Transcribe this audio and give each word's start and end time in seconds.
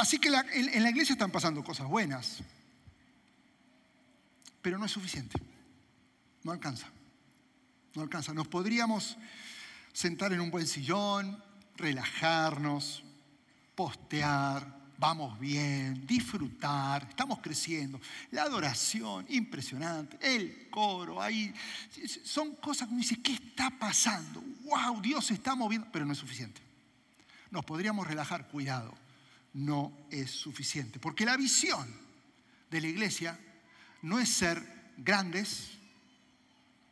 Así 0.00 0.18
que 0.18 0.28
en 0.28 0.82
la 0.82 0.88
iglesia 0.88 1.12
están 1.12 1.30
pasando 1.30 1.62
cosas 1.62 1.86
buenas, 1.86 2.38
pero 4.62 4.78
no 4.78 4.86
es 4.86 4.92
suficiente. 4.92 5.38
No 6.42 6.52
alcanza. 6.52 6.86
No 7.94 8.00
alcanza. 8.00 8.32
Nos 8.32 8.48
podríamos 8.48 9.18
sentar 9.92 10.32
en 10.32 10.40
un 10.40 10.50
buen 10.50 10.66
sillón, 10.66 11.44
relajarnos, 11.76 13.04
postear, 13.74 14.74
vamos 14.96 15.38
bien, 15.38 16.06
disfrutar, 16.06 17.06
estamos 17.10 17.40
creciendo. 17.40 18.00
La 18.30 18.44
adoración, 18.44 19.26
impresionante, 19.28 20.16
el 20.22 20.70
coro, 20.70 21.20
ahí, 21.20 21.52
son 22.24 22.54
cosas 22.56 22.88
que 22.88 22.94
uno 22.94 23.02
dice, 23.02 23.20
¿qué 23.20 23.34
está 23.34 23.68
pasando? 23.68 24.42
¡Wow! 24.62 25.02
Dios 25.02 25.26
se 25.26 25.34
está 25.34 25.54
moviendo, 25.54 25.88
pero 25.92 26.06
no 26.06 26.12
es 26.14 26.18
suficiente. 26.18 26.62
Nos 27.50 27.66
podríamos 27.66 28.06
relajar, 28.06 28.48
cuidado, 28.48 28.96
no 29.54 29.92
es 30.10 30.30
suficiente, 30.30 30.98
porque 30.98 31.24
la 31.24 31.36
visión 31.36 31.92
de 32.70 32.80
la 32.80 32.86
iglesia 32.86 33.38
no 34.02 34.18
es 34.18 34.28
ser 34.28 34.62
grandes, 34.96 35.70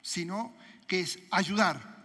sino 0.02 0.54
que 0.86 1.00
es 1.00 1.18
ayudar 1.30 1.98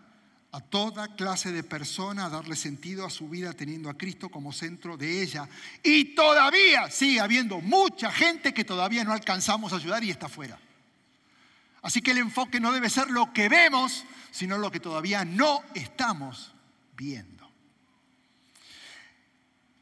a 0.51 0.61
toda 0.61 1.15
clase 1.15 1.51
de 1.51 1.63
persona 1.63 2.25
a 2.25 2.29
darle 2.29 2.55
sentido 2.55 3.05
a 3.05 3.09
su 3.09 3.27
vida 3.27 3.53
teniendo 3.53 3.89
a 3.89 3.97
Cristo 3.97 4.29
como 4.29 4.53
centro 4.53 4.95
de 4.97 5.23
ella. 5.23 5.49
Y 5.81 6.13
todavía 6.13 6.91
sigue 6.91 7.19
habiendo 7.19 7.59
mucha 7.59 8.11
gente 8.11 8.53
que 8.53 8.63
todavía 8.63 9.03
no 9.03 9.13
alcanzamos 9.13 9.73
a 9.73 9.77
ayudar 9.77 10.03
y 10.03 10.11
está 10.11 10.29
fuera. 10.29 10.59
Así 11.81 12.01
que 12.01 12.11
el 12.11 12.19
enfoque 12.19 12.59
no 12.59 12.71
debe 12.71 12.89
ser 12.89 13.09
lo 13.09 13.33
que 13.33 13.49
vemos, 13.49 14.05
sino 14.29 14.59
lo 14.59 14.71
que 14.71 14.79
todavía 14.79 15.25
no 15.25 15.63
estamos 15.73 16.53
viendo. 16.95 17.42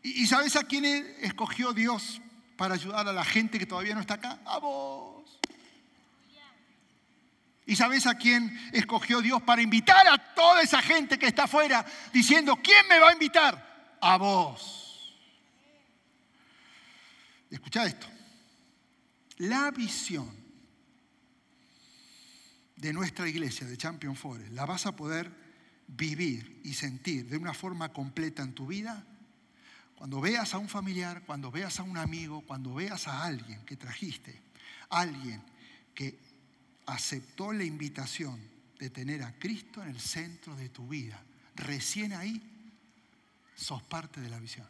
¿Y 0.04 0.26
sabes 0.28 0.56
a 0.56 0.64
quién 0.64 0.86
escogió 1.20 1.74
Dios 1.74 2.22
para 2.58 2.74
ayudar 2.74 3.08
a 3.08 3.14
la 3.14 3.24
gente 3.24 3.60
que 3.60 3.66
todavía 3.66 3.94
no 3.94 4.02
está 4.02 4.16
acá? 4.16 4.40
A 4.46 4.58
vos. 4.58 5.40
¿Y 7.66 7.76
sabes 7.76 8.08
a 8.08 8.16
quién 8.16 8.60
escogió 8.74 9.22
Dios 9.22 9.42
para 9.44 9.62
invitar 9.62 10.08
a 10.08 10.34
toda 10.34 10.62
esa 10.62 10.82
gente 10.82 11.20
que 11.20 11.28
está 11.28 11.44
afuera 11.44 11.86
diciendo, 12.12 12.58
¿quién 12.62 12.88
me 12.90 13.00
va 13.00 13.10
a 13.10 13.14
invitar? 13.14 13.98
A 14.02 14.18
vos. 14.18 15.16
Escucha 17.50 17.86
esto. 17.86 18.08
La 19.38 19.70
visión 19.72 20.30
de 22.76 22.94
nuestra 22.94 23.30
iglesia, 23.30 23.68
de 23.68 23.78
Champion 23.78 24.16
Forest, 24.16 24.52
la 24.54 24.66
vas 24.66 24.88
a 24.88 24.96
poder 24.96 25.32
vivir 25.88 26.62
y 26.64 26.74
sentir 26.74 27.28
de 27.28 27.38
una 27.38 27.54
forma 27.54 27.94
completa 27.94 28.42
en 28.42 28.54
tu 28.54 28.66
vida 28.66 29.06
cuando 30.02 30.20
veas 30.20 30.52
a 30.56 30.58
un 30.58 30.68
familiar, 30.68 31.22
cuando 31.28 31.52
veas 31.52 31.80
a 31.80 31.84
un 31.84 31.96
amigo, 31.96 32.42
cuando 32.42 32.74
veas 32.74 33.08
a 33.08 33.24
alguien 33.24 33.64
que 33.68 33.78
trajiste, 33.78 34.42
alguien 34.90 35.44
que 35.94 36.18
aceptó 36.88 37.54
la 37.54 37.64
invitación 37.64 38.42
de 38.80 38.90
tener 38.90 39.22
a 39.22 39.38
Cristo 39.38 39.84
en 39.84 39.90
el 39.90 40.00
centro 40.00 40.56
de 40.56 40.70
tu 40.70 40.88
vida, 40.88 41.22
recién 41.54 42.14
ahí 42.14 42.42
sos 43.54 43.84
parte 43.84 44.20
de 44.22 44.30
la 44.30 44.40
visión. 44.40 44.68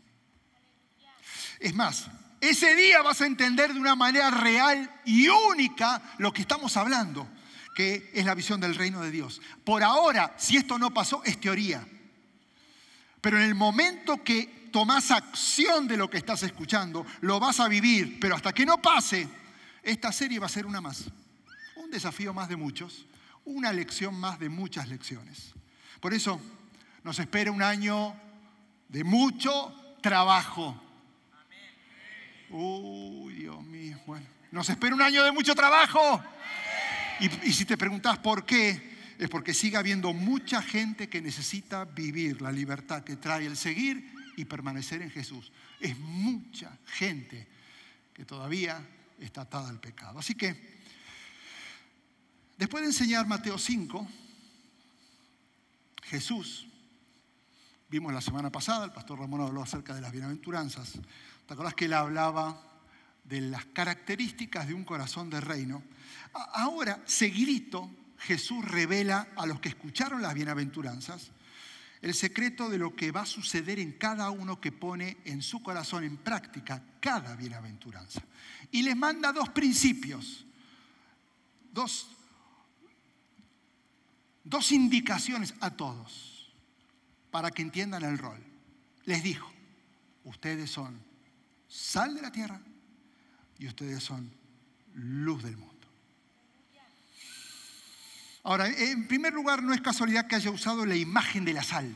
Es 1.62 1.74
más, 1.76 2.08
ese 2.42 2.76
día 2.76 3.02
vas 3.02 3.22
a 3.22 3.26
entender 3.26 3.74
de 3.74 3.80
una 3.80 3.96
manera 3.96 4.32
real 4.32 5.00
y 5.06 5.30
única 5.30 6.14
lo 6.18 6.34
que 6.34 6.42
estamos 6.42 6.76
hablando, 6.76 7.26
que 7.74 8.12
es 8.14 8.26
la 8.26 8.36
visión 8.36 8.60
del 8.60 8.76
reino 8.76 9.00
de 9.00 9.12
Dios. 9.12 9.42
Por 9.64 9.82
ahora, 9.82 10.36
si 10.38 10.58
esto 10.58 10.78
no 10.78 10.94
pasó, 10.94 11.24
es 11.24 11.40
teoría. 11.40 11.88
Pero 13.22 13.38
en 13.38 13.44
el 13.44 13.56
momento 13.56 14.22
que 14.26 14.61
tomas 14.72 15.12
acción 15.12 15.88
de 15.88 15.98
lo 15.98 16.10
que 16.10 16.18
estás 16.18 16.44
escuchando, 16.44 17.06
lo 17.22 17.40
vas 17.40 17.60
a 17.60 17.68
vivir. 17.68 18.20
Pero 18.20 18.36
hasta 18.36 18.54
que 18.54 18.66
no 18.66 18.82
pase, 18.82 19.28
esta 19.84 20.12
serie 20.12 20.40
va 20.40 20.46
a 20.46 20.50
ser 20.50 20.66
una 20.66 20.82
más 20.82 21.12
desafío 21.92 22.34
más 22.34 22.50
de 22.50 22.56
muchos, 22.56 23.06
una 23.46 23.72
lección 23.72 24.16
más 24.16 24.40
de 24.40 24.50
muchas 24.50 24.88
lecciones. 24.88 25.54
Por 26.00 26.14
eso 26.14 26.42
nos 27.04 27.20
espera 27.20 27.52
un 27.52 27.62
año 27.62 28.16
de 28.88 29.04
mucho 29.04 29.76
trabajo. 30.02 30.82
Uy, 32.50 33.34
Dios 33.36 33.62
mío, 33.64 34.00
bueno, 34.08 34.26
nos 34.52 34.70
espera 34.70 34.96
un 34.96 35.02
año 35.02 35.24
de 35.24 35.32
mucho 35.32 35.54
trabajo. 35.54 36.24
Y, 37.20 37.50
y 37.50 37.54
si 37.54 37.66
te 37.66 37.78
preguntas 37.78 38.18
por 38.18 38.46
qué, 38.46 38.90
es 39.20 39.30
porque 39.30 39.54
sigue 39.54 39.78
habiendo 39.78 40.14
mucha 40.14 40.64
gente 40.64 41.08
que 41.08 41.22
necesita 41.22 41.86
vivir 41.86 42.42
la 42.42 42.52
libertad 42.52 43.04
que 43.04 43.18
trae 43.18 43.46
el 43.46 43.56
seguir 43.56 44.21
y 44.42 44.46
permanecer 44.46 45.02
en 45.02 45.12
Jesús. 45.12 45.52
Es 45.80 45.98
mucha 45.98 46.78
gente 46.86 47.48
que 48.14 48.26
todavía 48.26 48.86
está 49.20 49.42
atada 49.42 49.70
al 49.70 49.80
pecado. 49.80 50.20
Así 50.20 50.36
que 50.36 50.82
Después 52.62 52.84
de 52.84 52.90
enseñar 52.90 53.26
Mateo 53.26 53.58
5, 53.58 54.08
Jesús, 56.04 56.68
vimos 57.90 58.14
la 58.14 58.22
semana 58.22 58.52
pasada, 58.52 58.86
el 58.86 58.92
pastor 58.92 59.18
Ramón 59.18 59.42
habló 59.42 59.64
acerca 59.64 59.96
de 59.96 60.02
las 60.02 60.12
bienaventuranzas. 60.12 60.92
¿Te 61.48 61.54
acordás 61.56 61.74
que 61.74 61.86
él 61.86 61.94
hablaba 61.94 62.62
de 63.24 63.42
las 63.42 63.66
características 63.66 64.68
de 64.68 64.76
un 64.76 64.84
corazón 64.84 65.32
de 65.32 65.42
reino? 65.42 65.82
Ahora, 66.54 67.02
seguidito, 67.08 67.90
Jesús 68.20 68.64
revela 68.64 69.30
a 69.36 69.48
los 69.48 69.60
que 69.60 69.70
escucharon 69.70 70.22
las 70.22 70.36
bienaventuranzas 70.36 71.32
el 72.02 72.14
secreto 72.14 72.70
de 72.70 72.78
lo 72.78 72.96
que 72.96 73.12
va 73.12 73.22
a 73.22 73.26
suceder 73.26 73.80
en 73.80 73.94
cada 73.94 74.30
uno 74.32 74.60
que 74.60 74.72
pone 74.72 75.18
en 75.26 75.42
su 75.42 75.62
corazón 75.62 76.04
en 76.04 76.18
práctica 76.18 76.84
cada 77.00 77.36
bienaventuranza. 77.36 78.22
Y 78.72 78.82
les 78.82 78.96
manda 78.96 79.32
dos 79.32 79.50
principios, 79.50 80.46
dos 81.72 82.08
dos 84.44 84.72
indicaciones 84.72 85.54
a 85.60 85.72
todos 85.72 86.52
para 87.30 87.52
que 87.52 87.62
entiendan 87.62 88.04
el 88.04 88.18
rol. 88.18 88.44
Les 89.06 89.24
dijo, 89.24 89.52
ustedes 90.24 90.70
son 90.70 91.02
sal 91.68 92.16
de 92.16 92.22
la 92.22 92.32
tierra 92.32 92.62
y 93.58 93.68
ustedes 93.68 94.04
son 94.04 94.32
luz 94.94 95.44
del 95.44 95.58
mundo. 95.58 95.71
Ahora, 98.44 98.68
en 98.68 99.08
primer 99.08 99.34
lugar, 99.34 99.62
no 99.62 99.74
es 99.74 99.82
casualidad 99.82 100.28
que 100.28 100.36
haya 100.36 100.50
usado 100.50 100.86
la 100.86 100.96
imagen 100.96 101.46
de 101.46 101.54
la 101.54 101.64
sal 101.64 101.96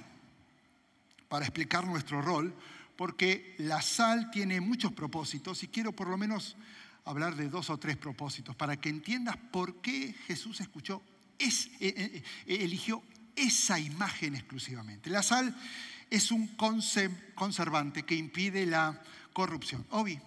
para 1.27 1.45
explicar 1.45 1.85
nuestro 1.87 2.21
rol, 2.21 2.53
porque 2.95 3.55
la 3.57 3.81
sal 3.81 4.29
tiene 4.31 4.61
muchos 4.61 4.91
propósitos 4.93 5.63
y 5.63 5.67
quiero 5.67 5.91
por 5.91 6.07
lo 6.07 6.17
menos 6.17 6.55
hablar 7.03 7.35
de 7.35 7.49
dos 7.49 7.69
o 7.69 7.77
tres 7.77 7.97
propósitos 7.97 8.55
para 8.55 8.77
que 8.77 8.89
entiendas 8.89 9.37
por 9.51 9.81
qué 9.81 10.13
Jesús 10.27 10.61
escuchó 10.61 11.01
es, 11.37 11.67
eh, 11.79 11.93
eh, 11.97 12.23
eh, 12.45 12.57
eligió 12.61 13.01
esa 13.35 13.79
imagen 13.79 14.35
exclusivamente. 14.35 15.09
La 15.09 15.23
sal 15.23 15.55
es 16.09 16.31
un 16.31 16.47
conservante 17.35 18.03
que 18.03 18.15
impide 18.15 18.65
la 18.65 19.01
corrupción. 19.33 19.85
Obi, 19.89 20.19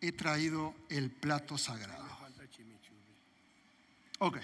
he 0.00 0.12
traído 0.12 0.74
el 0.88 1.10
plato 1.10 1.58
sagrado. 1.58 2.08
Ok. 4.18 4.38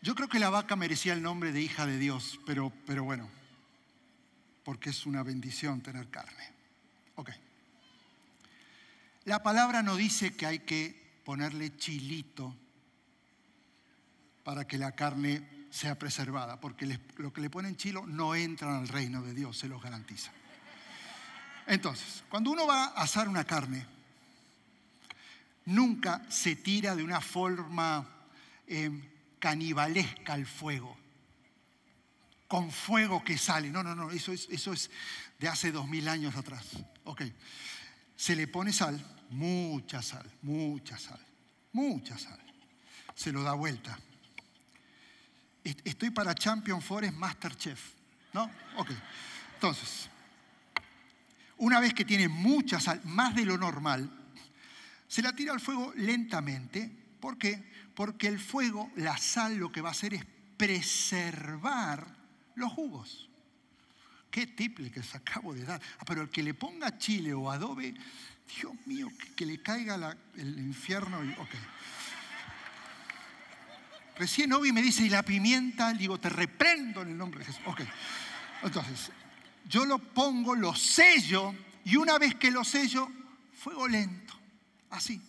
Yo 0.00 0.14
creo 0.14 0.28
que 0.28 0.40
la 0.40 0.50
vaca 0.50 0.74
merecía 0.74 1.12
el 1.12 1.22
nombre 1.22 1.52
de 1.52 1.60
hija 1.60 1.86
de 1.86 1.98
Dios, 1.98 2.40
pero, 2.46 2.72
pero 2.86 3.04
bueno, 3.04 3.28
porque 4.64 4.90
es 4.90 5.06
una 5.06 5.22
bendición 5.22 5.80
tener 5.80 6.08
carne. 6.08 6.50
Ok. 7.16 7.30
La 9.24 9.42
palabra 9.42 9.82
no 9.82 9.94
dice 9.94 10.34
que 10.34 10.46
hay 10.46 10.60
que 10.60 11.20
ponerle 11.24 11.76
chilito 11.76 12.56
para 14.42 14.66
que 14.66 14.78
la 14.78 14.92
carne 14.92 15.66
sea 15.70 15.98
preservada, 15.98 16.58
porque 16.58 16.98
lo 17.18 17.32
que 17.32 17.40
le 17.40 17.50
ponen 17.50 17.76
chilo 17.76 18.06
no 18.06 18.34
entran 18.34 18.74
al 18.74 18.88
reino 18.88 19.22
de 19.22 19.34
Dios, 19.34 19.58
se 19.58 19.68
los 19.68 19.80
garantiza. 19.82 20.32
Entonces, 21.66 22.24
cuando 22.28 22.50
uno 22.50 22.66
va 22.66 22.86
a 22.86 23.02
asar 23.02 23.28
una 23.28 23.44
carne, 23.44 23.86
nunca 25.66 26.22
se 26.28 26.56
tira 26.56 26.96
de 26.96 27.02
una 27.02 27.20
forma 27.20 28.06
em, 28.66 29.02
canibalesca 29.38 30.34
al 30.34 30.46
fuego, 30.46 30.96
con 32.48 32.70
fuego 32.70 33.22
que 33.24 33.38
sale. 33.38 33.70
No, 33.70 33.82
no, 33.82 33.94
no, 33.94 34.10
eso 34.10 34.32
es, 34.32 34.48
eso 34.50 34.72
es 34.72 34.90
de 35.38 35.48
hace 35.48 35.72
dos 35.72 35.88
mil 35.88 36.08
años 36.08 36.36
atrás. 36.36 36.64
Ok 37.04 37.22
se 38.22 38.36
le 38.36 38.46
pone 38.46 38.72
sal, 38.72 39.04
mucha 39.30 40.00
sal, 40.00 40.24
mucha 40.42 40.96
sal, 40.96 41.18
mucha 41.72 42.16
sal. 42.16 42.38
Se 43.16 43.32
lo 43.32 43.42
da 43.42 43.52
vuelta. 43.54 43.98
Estoy 45.64 46.10
para 46.10 46.32
Champion 46.32 46.80
Forest 46.80 47.14
Masterchef, 47.14 47.80
¿no? 48.32 48.48
Ok. 48.76 48.92
Entonces, 49.54 50.08
una 51.62 51.78
vez 51.78 51.94
que 51.94 52.04
tiene 52.04 52.28
mucha 52.28 52.80
sal, 52.80 53.00
más 53.04 53.36
de 53.36 53.44
lo 53.44 53.56
normal, 53.56 54.10
se 55.06 55.22
la 55.22 55.32
tira 55.32 55.52
al 55.52 55.60
fuego 55.60 55.92
lentamente. 55.96 56.90
¿Por 57.20 57.38
qué? 57.38 57.70
Porque 57.94 58.26
el 58.26 58.40
fuego, 58.40 58.90
la 58.96 59.16
sal, 59.16 59.58
lo 59.58 59.70
que 59.70 59.80
va 59.80 59.90
a 59.90 59.92
hacer 59.92 60.12
es 60.12 60.24
preservar 60.56 62.04
los 62.56 62.72
jugos. 62.72 63.30
Qué 64.28 64.48
tiple 64.48 64.90
que 64.90 65.04
se 65.04 65.16
acabo 65.16 65.54
de 65.54 65.64
dar. 65.64 65.80
Ah, 66.00 66.04
pero 66.04 66.22
el 66.22 66.30
que 66.30 66.42
le 66.42 66.52
ponga 66.52 66.98
chile 66.98 67.32
o 67.32 67.48
adobe, 67.48 67.94
Dios 68.58 68.72
mío, 68.86 69.08
que, 69.36 69.46
le 69.46 69.62
caiga 69.62 70.16
el 70.34 70.58
infierno. 70.58 71.22
Y, 71.22 71.32
Recién 74.18 74.52
Obi 74.52 74.72
me 74.72 74.82
dice, 74.82 75.04
¿y 75.04 75.10
la 75.10 75.22
pimienta? 75.22 75.92
Digo, 75.92 76.18
te 76.18 76.28
reprendo 76.28 77.02
en 77.02 77.10
el 77.10 77.16
nombre 77.16 77.38
de 77.38 77.46
Jesús. 77.46 77.62
Ok. 77.66 77.82
Entonces, 78.64 79.12
yo 79.68 79.84
lo 79.84 79.98
pongo, 79.98 80.54
lo 80.54 80.74
sello, 80.74 81.54
y 81.84 81.96
una 81.96 82.18
vez 82.18 82.34
que 82.34 82.50
lo 82.50 82.64
sello, 82.64 83.08
fuego 83.54 83.88
lento. 83.88 84.34
Así. 84.90 85.20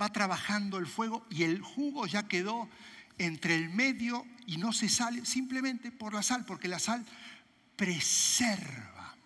Va 0.00 0.12
trabajando 0.12 0.78
el 0.78 0.86
fuego 0.86 1.26
y 1.28 1.42
el 1.42 1.60
jugo 1.60 2.06
ya 2.06 2.28
quedó 2.28 2.68
entre 3.18 3.56
el 3.56 3.68
medio 3.68 4.24
y 4.46 4.56
no 4.56 4.72
se 4.72 4.88
sale 4.88 5.26
simplemente 5.26 5.90
por 5.90 6.14
la 6.14 6.22
sal, 6.22 6.44
porque 6.44 6.68
la 6.68 6.78
sal 6.78 7.04
preserva. 7.74 9.16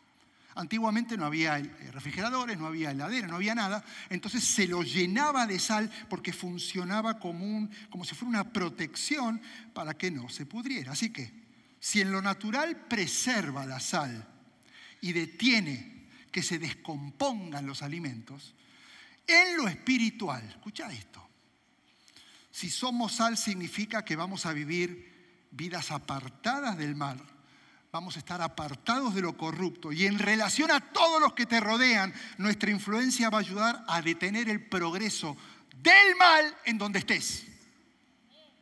Antiguamente 0.54 1.16
no 1.16 1.26
había 1.26 1.58
refrigeradores, 1.92 2.58
no 2.58 2.66
había 2.66 2.90
heladera, 2.90 3.26
no 3.26 3.36
había 3.36 3.54
nada. 3.54 3.84
Entonces 4.08 4.44
se 4.44 4.66
lo 4.66 4.82
llenaba 4.82 5.46
de 5.46 5.58
sal 5.58 5.90
porque 6.08 6.32
funcionaba 6.32 7.18
como, 7.18 7.68
como 7.90 8.04
si 8.04 8.14
fuera 8.14 8.30
una 8.30 8.52
protección 8.52 9.40
para 9.74 9.94
que 9.94 10.10
no 10.10 10.28
se 10.28 10.46
pudriera. 10.46 10.92
Así 10.92 11.10
que 11.10 11.30
si 11.80 12.00
en 12.00 12.12
lo 12.12 12.22
natural 12.22 12.76
preserva 12.88 13.66
la 13.66 13.80
sal 13.80 14.31
y 15.02 15.12
detiene 15.12 16.08
que 16.30 16.42
se 16.42 16.58
descompongan 16.58 17.66
los 17.66 17.82
alimentos, 17.82 18.54
en 19.26 19.58
lo 19.58 19.68
espiritual, 19.68 20.42
escucha 20.48 20.90
esto, 20.90 21.28
si 22.50 22.70
somos 22.70 23.12
sal 23.12 23.36
significa 23.36 24.04
que 24.04 24.16
vamos 24.16 24.46
a 24.46 24.54
vivir 24.54 25.46
vidas 25.50 25.90
apartadas 25.90 26.78
del 26.78 26.94
mal 26.96 27.20
vamos 27.92 28.16
a 28.16 28.20
estar 28.20 28.40
apartados 28.40 29.14
de 29.14 29.20
lo 29.20 29.36
corrupto. 29.36 29.92
Y 29.92 30.06
en 30.06 30.18
relación 30.18 30.70
a 30.70 30.80
todos 30.80 31.20
los 31.20 31.34
que 31.34 31.46
te 31.46 31.60
rodean, 31.60 32.12
nuestra 32.38 32.70
influencia 32.70 33.30
va 33.30 33.38
a 33.38 33.42
ayudar 33.42 33.84
a 33.86 34.00
detener 34.00 34.48
el 34.48 34.66
progreso 34.66 35.36
del 35.76 36.16
mal 36.16 36.56
en 36.64 36.78
donde 36.78 37.00
estés. 37.00 37.44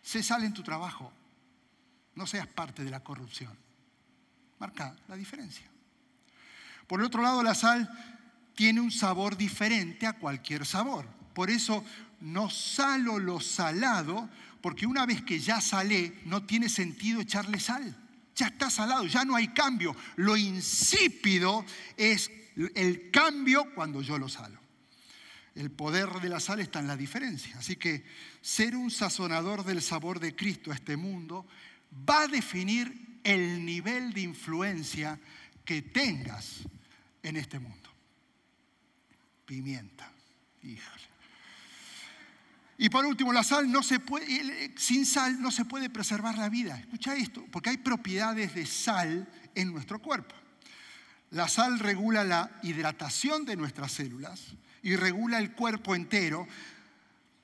Se 0.03 0.23
sale 0.23 0.47
en 0.47 0.53
tu 0.53 0.65
trabajo. 0.65 1.13
No 2.17 2.27
seas 2.27 2.49
parte 2.49 2.83
de 2.83 2.91
la 2.91 3.01
corrupción. 3.01 3.57
Marca 4.59 4.97
la 5.07 5.17
diferencia. 5.17 5.70
Por 6.91 7.01
el 7.01 7.07
otro 7.07 7.23
lado, 7.23 7.43
la 7.43 7.55
sal 7.55 7.89
tiene 8.55 8.83
un 8.83 8.91
sabor 8.91 9.37
diferente 9.37 10.07
a 10.07 10.15
cualquier 10.15 10.67
sabor. 10.67 11.07
Por 11.33 11.49
eso 11.49 11.85
no 12.21 12.51
salo 12.51 13.19
lo 13.19 13.41
salado, 13.41 14.29
porque 14.61 14.85
una 14.85 15.07
vez 15.07 15.23
que 15.23 15.39
ya 15.39 15.63
salé, 15.63 16.21
no 16.27 16.43
tiene 16.43 16.69
sentido 16.69 17.23
echarle 17.23 17.61
sal 17.61 17.97
ya 18.41 18.47
está 18.47 18.71
salado, 18.71 19.07
ya 19.07 19.25
no 19.25 19.37
hay 19.37 19.49
cambio. 19.49 19.95
Lo 20.17 20.37
insípido 20.37 21.65
es 21.97 22.31
el 22.75 23.11
cambio 23.11 23.75
cuando 23.75 24.01
yo 24.01 24.19
lo 24.19 24.29
salo. 24.31 24.59
El 25.55 25.71
poder 25.71 26.09
de 26.23 26.31
la 26.31 26.41
sal 26.41 26.61
está 26.61 26.79
en 26.79 26.87
la 26.87 26.97
diferencia. 26.97 27.59
Así 27.59 27.77
que 27.77 28.03
ser 28.41 28.77
un 28.77 28.91
sazonador 28.91 29.65
del 29.65 29.83
sabor 29.83 30.21
de 30.21 30.35
Cristo 30.35 30.71
a 30.71 30.75
este 30.75 30.97
mundo 30.97 31.47
va 32.09 32.23
a 32.23 32.29
definir 32.29 33.21
el 33.25 33.65
nivel 33.67 34.15
de 34.15 34.23
influencia 34.23 35.21
que 35.65 35.83
tengas 35.83 36.61
en 37.23 37.37
este 37.37 37.59
mundo. 37.59 37.91
Pimienta. 39.47 40.11
Híjole. 40.63 41.11
Y 42.79 42.89
por 42.89 43.05
último, 43.05 43.33
la 43.33 43.45
sal 43.45 43.71
no 43.71 43.83
se 43.83 44.01
puede, 44.01 44.73
sin 44.79 45.05
sal 45.05 45.41
no 45.43 45.51
se 45.51 45.67
puede 45.67 45.91
preservar 45.91 46.39
la 46.39 46.49
vida. 46.49 46.79
Escucha 46.79 47.15
esto, 47.15 47.45
porque 47.53 47.71
hay 47.71 47.77
propiedades 47.77 48.55
de 48.55 48.65
sal 48.65 49.29
en 49.55 49.71
nuestro 49.71 49.99
cuerpo. 49.99 50.35
La 51.31 51.47
sal 51.47 51.79
regula 51.79 52.25
la 52.25 52.51
hidratación 52.63 53.45
de 53.45 53.57
nuestras 53.57 53.93
células 53.93 54.55
y 54.83 54.97
regula 54.97 55.39
el 55.39 55.53
cuerpo 55.53 55.95
entero, 55.95 56.49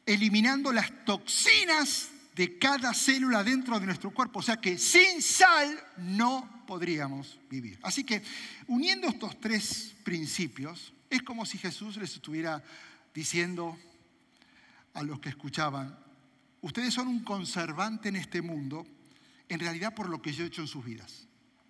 eliminando 0.06 0.72
las 0.72 1.04
toxinas 1.04 2.08
de 2.36 2.58
cada 2.58 2.92
célula 2.92 3.42
dentro 3.42 3.80
de 3.80 3.86
nuestro 3.86 4.10
cuerpo. 4.12 4.40
O 4.40 4.42
sea 4.42 4.58
que 4.58 4.76
sin 4.76 5.22
sal 5.22 5.82
no 5.96 6.64
podríamos 6.66 7.40
vivir. 7.48 7.78
Así 7.82 8.04
que 8.04 8.22
uniendo 8.66 9.08
estos 9.08 9.40
tres 9.40 9.94
principios, 10.04 10.92
es 11.08 11.22
como 11.22 11.46
si 11.46 11.56
Jesús 11.56 11.96
les 11.96 12.14
estuviera 12.14 12.62
diciendo, 13.14 13.78
a 14.92 15.02
los 15.02 15.18
que 15.20 15.30
escuchaban, 15.30 15.98
ustedes 16.60 16.92
son 16.92 17.08
un 17.08 17.24
conservante 17.24 18.10
en 18.10 18.16
este 18.16 18.42
mundo, 18.42 18.86
en 19.48 19.60
realidad 19.60 19.94
por 19.94 20.10
lo 20.10 20.20
que 20.20 20.32
yo 20.32 20.44
he 20.44 20.48
hecho 20.48 20.60
en 20.60 20.68
sus 20.68 20.84
vidas. 20.84 21.26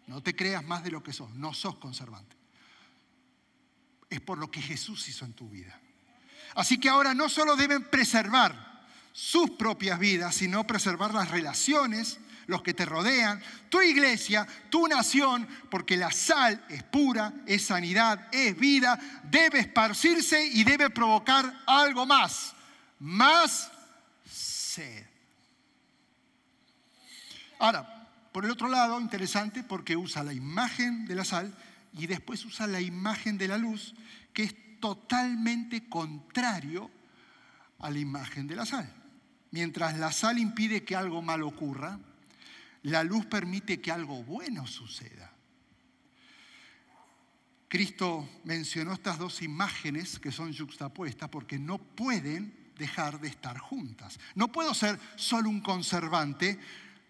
No 0.09 0.21
te 0.21 0.35
creas 0.35 0.65
más 0.65 0.83
de 0.83 0.91
lo 0.91 1.03
que 1.03 1.13
sos, 1.13 1.33
no 1.35 1.55
sos 1.55 1.77
conservante. 1.77 2.37
Es 4.11 4.21
por 4.21 4.39
lo 4.39 4.51
que 4.51 4.63
Jesús 4.63 5.09
hizo 5.09 5.25
en 5.25 5.33
tu 5.33 5.49
vida. 5.49 5.81
Así 6.57 6.79
que 6.79 6.89
ahora 6.89 7.15
no 7.15 7.29
solo 7.29 7.55
deben 7.55 7.89
preservar 7.89 8.76
sus 9.17 9.53
propias 9.53 9.99
vidas, 9.99 10.35
sino 10.35 10.67
preservar 10.67 11.15
las 11.15 11.31
relaciones, 11.31 12.21
los 12.47 12.63
que 12.63 12.75
te 12.75 12.85
rodean, 12.85 13.43
tu 13.71 13.81
iglesia, 13.81 14.47
tu 14.69 14.87
nación, 14.87 15.49
porque 15.71 15.97
la 15.97 16.13
sal 16.13 16.63
es 16.69 16.83
pura, 16.83 17.33
es 17.47 17.65
sanidad, 17.65 18.29
es 18.31 18.55
vida, 18.59 18.99
debe 19.25 19.61
esparcirse 19.61 20.47
y 20.47 20.65
debe 20.65 20.91
provocar 20.91 21.63
algo 21.67 22.05
más 22.05 22.53
más 22.99 23.71
sed. 24.25 25.07
Ahora, 27.59 28.09
por 28.33 28.45
el 28.45 28.51
otro 28.51 28.69
lado, 28.69 29.01
interesante 29.01 29.63
porque 29.63 29.97
usa 29.97 30.23
la 30.23 30.33
imagen 30.35 31.07
de 31.07 31.15
la 31.15 31.25
sal 31.25 31.57
y 31.95 32.07
después 32.07 32.45
usa 32.45 32.67
la 32.67 32.81
imagen 32.81 33.39
de 33.39 33.49
la 33.49 33.57
luz, 33.57 33.95
que 34.35 34.43
es 34.45 34.55
totalmente 34.79 35.89
contrario 35.89 36.91
a 37.79 37.91
la 37.91 37.99
imagen 37.99 38.47
de 38.47 38.57
la 38.57 38.67
sal. 38.67 39.06
Mientras 39.57 39.97
la 39.97 40.13
sal 40.13 40.39
impide 40.39 40.85
que 40.85 40.95
algo 40.95 41.23
mal 41.23 41.43
ocurra, 41.43 41.99
la 42.83 43.03
luz 43.03 43.25
permite 43.25 43.81
que 43.81 43.91
algo 43.91 44.23
bueno 44.23 44.67
suceda. 44.67 45.33
Cristo 47.67 48.29
mencionó 48.45 48.93
estas 48.93 49.19
dos 49.19 49.41
imágenes 49.41 50.19
que 50.19 50.31
son 50.31 50.55
juxtapuestas 50.55 51.31
porque 51.31 51.59
no 51.59 51.79
pueden 51.79 52.55
dejar 52.77 53.19
de 53.19 53.29
estar 53.29 53.57
juntas. 53.57 54.21
No 54.35 54.53
puedo 54.53 54.75
ser 54.75 55.01
solo 55.15 55.49
un 55.49 55.63
conservante, 55.63 56.61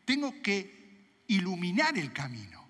tengo 0.05 0.41
que 0.41 1.25
iluminar 1.27 1.99
el 1.99 2.13
camino. 2.13 2.65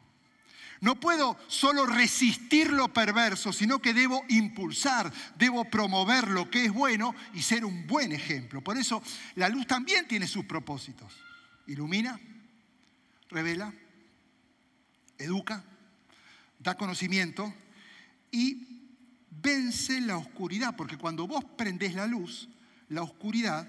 No 0.81 1.01
puedo 1.01 1.39
solo 1.49 1.87
resistir 1.87 2.71
lo 2.71 2.93
perverso, 2.93 3.53
sino 3.53 3.81
que 3.81 3.95
debo 3.95 4.25
impulsar, 4.29 5.13
debo 5.39 5.65
promover 5.65 6.29
lo 6.29 6.51
que 6.51 6.67
es 6.67 6.73
bueno 6.73 7.15
y 7.35 7.43
ser 7.43 7.65
un 7.65 7.87
buen 7.87 8.13
ejemplo. 8.13 8.63
Por 8.63 8.77
eso 8.77 9.03
la 9.37 9.49
luz 9.49 9.67
también 9.67 10.07
tiene 10.07 10.27
sus 10.27 10.45
propósitos. 10.45 11.13
Ilumina, 11.67 12.21
revela, 13.31 13.73
educa, 15.19 15.65
da 16.59 16.77
conocimiento 16.77 17.53
y 18.31 18.67
vence 19.31 20.01
la 20.01 20.17
oscuridad, 20.17 20.77
porque 20.77 20.99
cuando 20.99 21.27
vos 21.27 21.45
prendés 21.57 21.95
la 21.95 22.07
luz, 22.07 22.49
la 22.89 23.03
oscuridad 23.03 23.67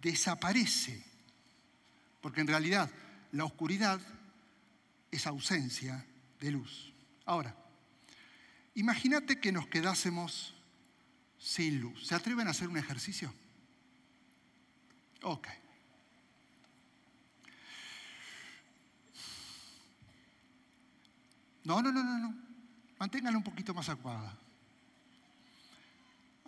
desaparece. 0.00 1.04
Porque 2.20 2.40
en 2.40 2.46
realidad 2.46 2.90
la 3.32 3.44
oscuridad 3.44 4.00
es 5.10 5.26
ausencia 5.26 6.06
de 6.40 6.50
luz. 6.50 6.92
Ahora, 7.24 7.54
imagínate 8.74 9.40
que 9.40 9.52
nos 9.52 9.66
quedásemos 9.66 10.54
sin 11.38 11.80
luz. 11.80 12.06
¿Se 12.06 12.14
atreven 12.14 12.46
a 12.46 12.50
hacer 12.50 12.68
un 12.68 12.76
ejercicio? 12.76 13.32
Ok. 15.22 15.48
No, 21.64 21.82
no, 21.82 21.92
no, 21.92 22.02
no, 22.02 22.18
no. 22.18 22.34
Manténganla 22.98 23.38
un 23.38 23.44
poquito 23.44 23.72
más 23.74 23.88
acuada. 23.88 24.36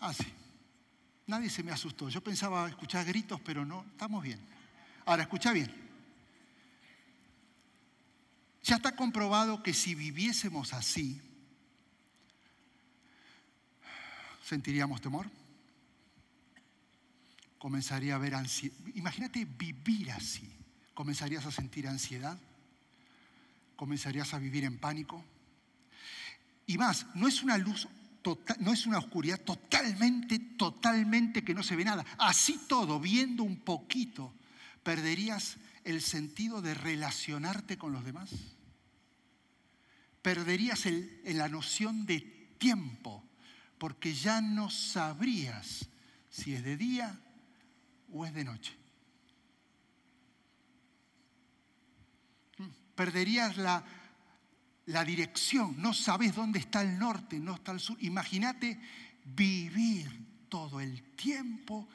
Así. 0.01 0.25
Ah, 0.27 0.43
Nadie 1.27 1.49
se 1.49 1.63
me 1.63 1.71
asustó. 1.71 2.09
Yo 2.09 2.23
pensaba 2.23 2.69
escuchar 2.69 3.07
gritos, 3.07 3.41
pero 3.41 3.65
no, 3.65 3.85
estamos 3.93 4.23
bien. 4.23 4.41
Ahora, 5.07 5.23
escucha 5.23 5.53
bien. 5.53 5.82
Ya 8.63 8.77
está 8.77 8.95
comprobado 8.95 9.63
que 9.63 9.75
si 9.75 9.95
viviésemos 9.95 10.73
así, 10.73 11.21
sentiríamos 14.45 15.01
temor. 15.01 15.29
Comenzaría 17.59 18.15
a 18.15 18.19
ver 18.19 18.35
ansiedad. 18.35 18.77
Imagínate 18.95 19.45
vivir 19.45 20.11
así. 20.13 20.53
Comenzarías 20.95 21.47
a 21.47 21.51
sentir 21.51 21.89
ansiedad. 21.89 22.39
Comenzarías 23.77 24.35
a 24.35 24.39
vivir 24.39 24.65
en 24.65 24.79
pánico. 24.79 25.25
Y 26.67 26.79
más, 26.79 27.07
no 27.15 27.27
es 27.29 27.43
una 27.43 27.59
luz 27.59 27.89
no 28.61 28.73
es 28.73 28.87
una 28.87 28.99
oscuridad 28.99 29.41
totalmente, 29.41 30.39
totalmente 30.39 31.43
que 31.43 31.55
no 31.55 31.63
se 31.63 31.77
ve 31.77 31.85
nada. 31.85 32.05
Así 32.19 32.61
todo, 32.69 33.01
viendo 33.01 33.43
un 33.43 33.57
poquito, 33.57 34.33
perderías 34.83 35.57
el 35.85 36.01
sentido 36.01 36.63
de 36.63 36.75
relacionarte 36.75 37.77
con 37.79 37.93
los 37.93 38.05
demás. 38.05 38.31
Perderías 40.23 40.87
la 41.25 41.49
noción 41.49 42.07
de 42.07 42.21
tiempo, 42.59 43.25
porque 43.79 44.15
ya 44.15 44.41
no 44.41 44.71
sabrías 44.71 45.89
si 46.29 46.55
es 46.55 46.63
de 46.63 46.77
día 46.77 47.21
o 48.13 48.25
es 48.25 48.33
de 48.33 48.45
noche. 48.45 48.77
Perderías 52.95 53.57
la, 53.57 53.85
la 54.87 55.05
dirección, 55.05 55.75
no 55.79 55.93
sabes 55.93 56.35
dónde 56.35 56.61
está 56.61 56.83
el 56.83 56.99
norte, 56.99 57.41
no 57.41 57.55
está 57.55 57.73
el 57.73 57.81
sur. 57.81 57.97
Imagínate 58.01 58.79
vivir 59.25 60.47
todo 60.49 60.81
el 60.81 61.03
tiempo 61.17 61.89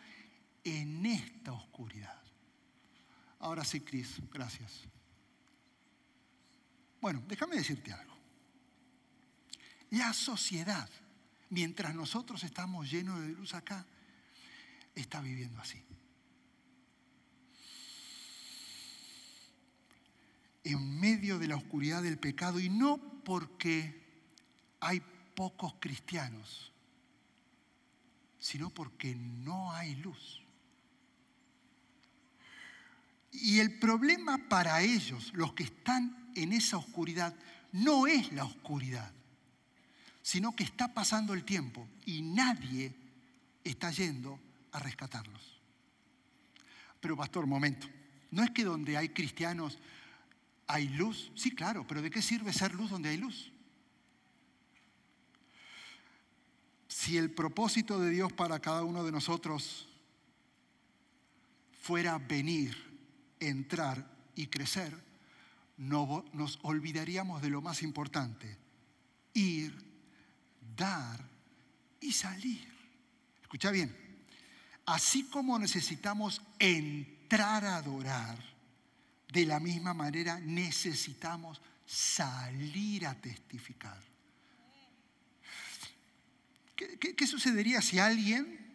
en 0.63 1.05
esta 1.05 1.53
oscuridad. 1.53 2.26
Ahora 3.47 3.63
sí, 3.63 3.79
Cris, 3.79 4.19
gracias. 4.29 4.81
Bueno, 6.99 7.23
déjame 7.29 7.55
decirte 7.55 7.93
algo. 7.93 8.13
La 9.91 10.11
sociedad, 10.11 10.89
mientras 11.49 11.95
nosotros 11.95 12.43
estamos 12.43 12.91
llenos 12.91 13.21
de 13.21 13.29
luz 13.29 13.53
acá, 13.53 13.85
está 14.93 15.21
viviendo 15.21 15.61
así. 15.61 15.81
En 20.65 20.99
medio 20.99 21.39
de 21.39 21.47
la 21.47 21.55
oscuridad 21.55 22.03
del 22.03 22.19
pecado 22.19 22.59
y 22.59 22.67
no 22.67 22.97
porque 23.23 24.03
hay 24.81 25.01
pocos 25.35 25.75
cristianos, 25.79 26.73
sino 28.39 28.71
porque 28.71 29.15
no 29.15 29.71
hay 29.71 29.95
luz. 29.95 30.46
Y 33.31 33.59
el 33.59 33.77
problema 33.79 34.49
para 34.49 34.81
ellos, 34.81 35.31
los 35.33 35.53
que 35.53 35.63
están 35.63 36.31
en 36.35 36.53
esa 36.53 36.77
oscuridad, 36.77 37.35
no 37.71 38.07
es 38.07 38.31
la 38.31 38.45
oscuridad, 38.45 39.11
sino 40.21 40.55
que 40.55 40.63
está 40.63 40.93
pasando 40.93 41.33
el 41.33 41.43
tiempo 41.43 41.87
y 42.05 42.21
nadie 42.21 42.95
está 43.63 43.91
yendo 43.91 44.39
a 44.71 44.79
rescatarlos. 44.79 45.61
Pero 46.99 47.15
pastor, 47.15 47.45
momento, 47.45 47.87
¿no 48.31 48.43
es 48.43 48.51
que 48.51 48.63
donde 48.63 48.97
hay 48.97 49.09
cristianos 49.09 49.77
hay 50.65 50.87
luz? 50.89 51.31
Sí, 51.35 51.51
claro, 51.51 51.85
pero 51.87 52.01
¿de 52.01 52.09
qué 52.09 52.21
sirve 52.21 52.51
ser 52.53 52.73
luz 52.73 52.89
donde 52.89 53.09
hay 53.09 53.17
luz? 53.17 53.51
Si 56.87 57.17
el 57.17 57.31
propósito 57.31 57.99
de 57.99 58.09
Dios 58.09 58.33
para 58.33 58.59
cada 58.59 58.83
uno 58.83 59.03
de 59.03 59.11
nosotros 59.11 59.87
fuera 61.81 62.17
venir 62.17 62.86
entrar 63.39 64.05
y 64.35 64.47
crecer, 64.47 64.93
no, 65.77 66.25
nos 66.33 66.59
olvidaríamos 66.63 67.41
de 67.41 67.49
lo 67.49 67.61
más 67.61 67.83
importante, 67.83 68.57
ir, 69.33 69.75
dar 70.75 71.19
y 72.01 72.11
salir. 72.11 72.67
Escucha 73.41 73.71
bien, 73.71 73.95
así 74.85 75.23
como 75.23 75.57
necesitamos 75.59 76.41
entrar 76.59 77.65
a 77.65 77.77
adorar, 77.77 78.37
de 79.31 79.45
la 79.45 79.59
misma 79.59 79.93
manera 79.93 80.39
necesitamos 80.39 81.61
salir 81.85 83.05
a 83.05 83.13
testificar. 83.15 84.01
¿Qué, 86.75 86.97
qué 86.97 87.27
sucedería 87.27 87.81
si 87.81 87.99
alguien 87.99 88.66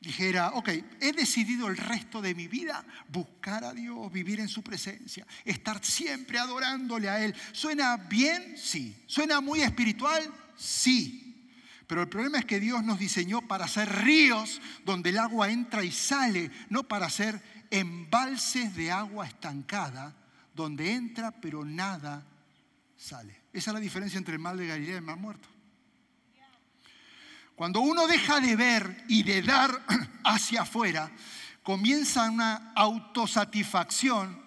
dijera, 0.00 0.52
ok, 0.54 0.68
he 1.00 1.12
decidido 1.12 1.68
el 1.68 1.76
resto 1.76 2.22
de 2.22 2.34
mi 2.34 2.48
vida 2.48 2.84
buscar 3.08 3.64
a 3.64 3.74
Dios, 3.74 4.10
vivir 4.10 4.40
en 4.40 4.48
su 4.48 4.62
presencia, 4.62 5.26
estar 5.44 5.84
siempre 5.84 6.38
adorándole 6.38 7.08
a 7.08 7.22
Él. 7.22 7.34
¿Suena 7.52 7.96
bien? 7.96 8.56
Sí. 8.56 8.96
¿Suena 9.06 9.40
muy 9.40 9.60
espiritual? 9.60 10.22
Sí. 10.56 11.48
Pero 11.86 12.02
el 12.02 12.08
problema 12.08 12.38
es 12.38 12.44
que 12.44 12.60
Dios 12.60 12.82
nos 12.82 12.98
diseñó 12.98 13.42
para 13.42 13.68
ser 13.68 13.88
ríos 14.04 14.60
donde 14.84 15.10
el 15.10 15.18
agua 15.18 15.50
entra 15.50 15.84
y 15.84 15.92
sale, 15.92 16.50
no 16.70 16.84
para 16.84 17.10
ser 17.10 17.42
embalses 17.70 18.74
de 18.74 18.90
agua 18.90 19.26
estancada 19.26 20.16
donde 20.54 20.92
entra 20.92 21.30
pero 21.30 21.64
nada 21.64 22.24
sale. 22.96 23.34
Esa 23.52 23.70
es 23.70 23.74
la 23.74 23.80
diferencia 23.80 24.18
entre 24.18 24.34
el 24.34 24.40
mar 24.40 24.56
de 24.56 24.66
Galilea 24.66 24.94
y 24.94 24.96
el 24.98 25.02
mar 25.02 25.16
muerto. 25.16 25.48
Cuando 27.60 27.82
uno 27.82 28.06
deja 28.06 28.40
de 28.40 28.56
ver 28.56 29.04
y 29.06 29.22
de 29.22 29.42
dar 29.42 29.82
hacia 30.24 30.62
afuera, 30.62 31.10
comienza 31.62 32.30
una 32.30 32.72
autosatisfacción 32.74 34.42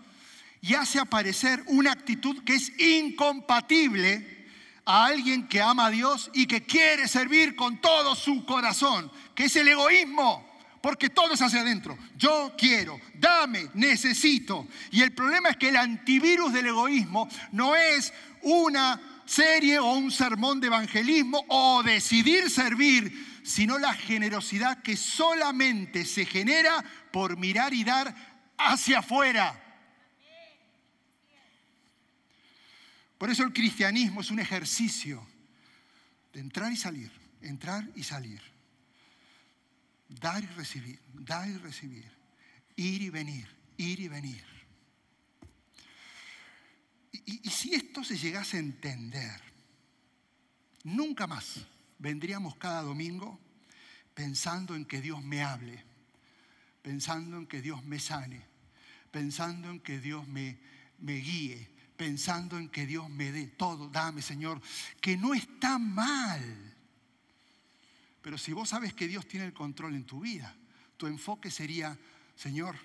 y 0.62 0.74
hace 0.74 0.98
aparecer 0.98 1.64
una 1.68 1.92
actitud 1.92 2.44
que 2.44 2.56
es 2.56 2.72
incompatible 2.80 4.48
a 4.84 5.06
alguien 5.06 5.48
que 5.48 5.62
ama 5.62 5.86
a 5.86 5.90
Dios 5.92 6.32
y 6.34 6.48
que 6.48 6.66
quiere 6.66 7.08
servir 7.08 7.56
con 7.56 7.80
todo 7.80 8.16
su 8.16 8.46
corazón, 8.46 9.12
que 9.36 9.44
es 9.44 9.56
el 9.58 9.68
egoísmo, 9.68 10.52
porque 10.82 11.12
todo 11.12 11.36
es 11.36 11.42
hacia 11.44 11.62
adentro. 11.62 11.96
Yo 12.18 12.56
quiero, 12.58 13.00
dame, 13.14 13.70
necesito. 13.76 14.68
Y 14.90 15.04
el 15.04 15.14
problema 15.14 15.50
es 15.50 15.58
que 15.58 15.70
el 15.70 15.78
antivirus 15.78 16.52
del 16.52 16.66
egoísmo 16.66 17.30
no 17.52 17.76
es 17.76 18.12
una 18.42 19.13
serie 19.26 19.80
o 19.80 19.94
un 19.94 20.12
sermón 20.12 20.60
de 20.60 20.68
evangelismo 20.68 21.44
o 21.48 21.84
decidir 21.84 22.50
servir, 22.50 23.42
sino 23.44 23.78
la 23.78 23.94
generosidad 23.94 24.82
que 24.82 24.96
solamente 24.96 26.06
se 26.06 26.26
genera 26.26 26.84
por 27.12 27.38
mirar 27.38 27.74
y 27.74 27.84
dar 27.84 28.16
hacia 28.58 29.00
afuera. 29.00 29.60
Por 33.18 33.30
eso 33.30 33.44
el 33.44 33.54
cristianismo 33.54 34.22
es 34.22 34.32
un 34.32 34.40
ejercicio 34.40 35.26
de 36.34 36.42
entrar 36.42 36.72
y 36.72 36.76
salir, 36.76 37.12
entrar 37.42 37.88
y 37.96 38.04
salir, 38.04 38.42
dar 40.10 40.44
y 40.44 40.48
recibir, 40.48 41.00
dar 41.14 41.48
y 41.48 41.58
recibir, 41.58 42.12
ir 42.76 43.02
y 43.02 43.10
venir, 43.10 43.48
ir 43.78 44.00
y 44.00 44.08
venir. 44.08 44.53
Y, 47.14 47.50
si 47.50 47.76
esto 47.76 48.04
se 48.04 48.18
llegase 48.18 48.58
a 48.58 48.62
entender, 48.62 49.40
nunca 50.84 51.28
más 51.28 51.66
vendríamos 52.00 52.56
cada 52.58 52.82
domingo 52.82 53.40
pensando 54.16 54.76
en 54.76 54.86
que 54.86 55.00
Dios 55.00 55.24
me 55.24 55.44
hable, 55.44 55.84
pensando 56.82 57.38
en 57.38 57.46
que 57.46 57.62
Dios 57.62 57.84
me 57.84 58.00
sane, 58.00 58.44
pensando 59.12 59.70
en 59.70 59.80
que 59.80 60.00
Dios 60.00 60.28
me, 60.28 60.58
me 61.00 61.14
guíe, 61.18 61.70
pensando 61.96 62.58
en 62.58 62.70
que 62.70 62.88
Dios 62.88 63.08
me 63.10 63.32
dé 63.32 63.46
todo, 63.48 63.90
dame 63.90 64.24
Señor, 64.24 64.60
que 65.00 65.16
no 65.16 65.36
está 65.36 65.78
mal. 65.78 66.76
Pero 68.24 68.40
si 68.40 68.54
vos 68.54 68.70
sabes 68.70 68.94
que 68.94 69.08
Dios 69.08 69.28
tiene 69.28 69.46
el 69.46 69.54
control 69.54 69.94
en 69.94 70.06
tu 70.06 70.22
vida, 70.22 70.56
tu 70.98 71.06
enfoque 71.06 71.52
sería, 71.52 71.98
Señor, 72.36 72.76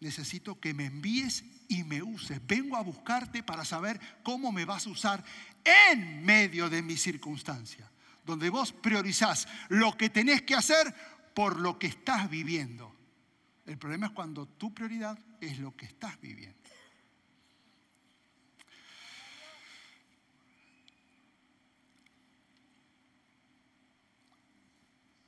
necesito 0.00 0.60
que 0.60 0.74
me 0.74 0.86
envíes 0.86 1.44
y 1.70 1.84
me 1.84 2.02
uses. 2.02 2.44
Vengo 2.46 2.76
a 2.76 2.82
buscarte 2.82 3.44
para 3.44 3.64
saber 3.64 3.98
cómo 4.24 4.50
me 4.50 4.64
vas 4.64 4.86
a 4.86 4.90
usar 4.90 5.24
en 5.64 6.24
medio 6.24 6.68
de 6.68 6.82
mi 6.82 6.96
circunstancia, 6.96 7.88
donde 8.26 8.50
vos 8.50 8.72
priorizás 8.72 9.46
lo 9.68 9.96
que 9.96 10.10
tenés 10.10 10.42
que 10.42 10.56
hacer 10.56 10.92
por 11.32 11.60
lo 11.60 11.78
que 11.78 11.86
estás 11.86 12.28
viviendo. 12.28 12.92
El 13.66 13.78
problema 13.78 14.06
es 14.06 14.12
cuando 14.12 14.46
tu 14.46 14.74
prioridad 14.74 15.16
es 15.40 15.60
lo 15.60 15.76
que 15.76 15.86
estás 15.86 16.20
viviendo. 16.20 16.58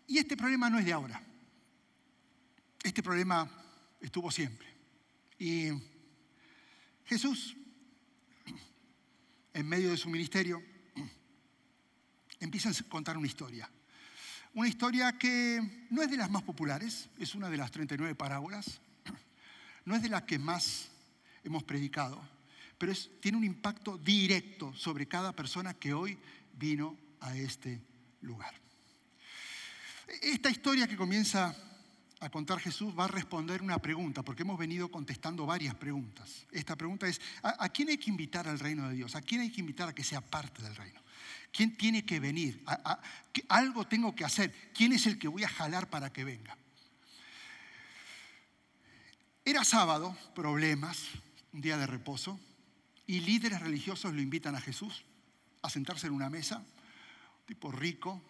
Y 0.09 0.19
este 0.19 0.37
problema 0.37 0.69
no 0.69 0.81
es 0.81 0.85
de 0.85 0.93
ahora. 0.93 1.23
Este 2.83 3.01
problema 3.01 3.49
estuvo 4.01 4.29
siempre. 4.33 4.67
Y 5.39 5.71
Jesús, 7.13 7.55
en 9.53 9.69
medio 9.69 9.91
de 9.91 9.99
su 9.99 10.09
ministerio, 10.09 10.63
empieza 12.41 12.71
a 12.71 12.89
contar 12.89 13.19
una 13.19 13.27
historia. 13.27 13.71
Una 14.55 14.67
historia 14.67 15.19
que 15.19 15.87
no 15.91 16.01
es 16.01 16.11
de 16.11 16.17
las 16.17 16.31
más 16.31 16.43
populares, 16.43 17.11
es 17.19 17.35
una 17.35 17.51
de 17.51 17.59
las 17.59 17.71
39 17.71 18.15
parábolas, 18.15 18.81
no 19.85 19.95
es 19.95 20.01
de 20.01 20.09
las 20.09 20.23
que 20.23 20.39
más 20.39 20.89
hemos 21.45 21.63
predicado, 21.65 22.19
pero 22.79 22.95
tiene 23.21 23.37
un 23.37 23.45
impacto 23.45 23.99
directo 23.99 24.73
sobre 24.73 25.07
cada 25.07 25.37
persona 25.37 25.75
que 25.75 25.93
hoy 25.93 26.19
vino 26.55 26.97
a 27.21 27.37
este 27.37 27.79
lugar. 28.23 28.55
Esta 30.23 30.49
historia 30.49 30.89
que 30.89 30.97
comienza 30.97 31.55
a 32.23 32.31
contar 32.31 32.61
Jesús 32.61 32.95
va 32.97 33.05
a 33.05 33.09
responder 33.09 33.63
una 33.63 33.79
pregunta, 33.79 34.23
porque 34.23 34.43
hemos 34.43 34.57
venido 34.57 34.89
contestando 34.93 35.45
varias 35.45 35.75
preguntas. 35.75 36.47
Esta 36.53 36.77
pregunta 36.77 37.09
es, 37.09 37.21
¿a, 37.43 37.69
quién 37.71 37.89
hay 37.89 37.99
que 37.99 38.11
invitar 38.11 38.47
al 38.47 38.61
reino 38.61 38.89
de 38.89 38.95
Dios? 38.95 39.17
¿A 39.17 39.23
quién 39.23 39.41
hay 39.41 39.51
que 39.51 39.61
invitar 39.61 39.89
a 39.89 39.93
que 39.93 40.05
sea 40.05 40.21
parte 40.21 40.63
del 40.63 40.77
reino? 40.77 41.01
¿Quién 41.51 41.77
tiene 41.77 42.05
que 42.05 42.21
venir? 42.21 42.65
algo 43.49 43.89
tengo 43.89 44.15
que 44.15 44.25
hacer. 44.25 44.71
¿Quién 44.73 44.93
es 44.93 45.07
el 45.07 45.19
que 45.19 45.27
voy 45.27 45.43
a 45.43 45.49
jalar 45.49 45.91
para 45.91 46.13
que 46.13 46.23
venga? 46.23 46.57
Era 49.45 49.65
sábado, 49.65 50.17
problemas, 50.33 51.09
un 51.53 51.61
día 51.61 51.77
de 51.77 51.89
reposo, 51.89 52.39
y 53.05 53.19
líderes 53.19 53.61
religiosos 53.61 54.15
lo 54.15 54.23
invitan 54.23 54.55
a 54.55 54.61
Jesús 54.61 55.05
a 55.61 55.69
sentarse 55.69 56.07
en 56.07 56.13
una 56.13 56.31
mesa, 56.31 56.65
tipo 57.47 57.73
rico, 57.73 58.23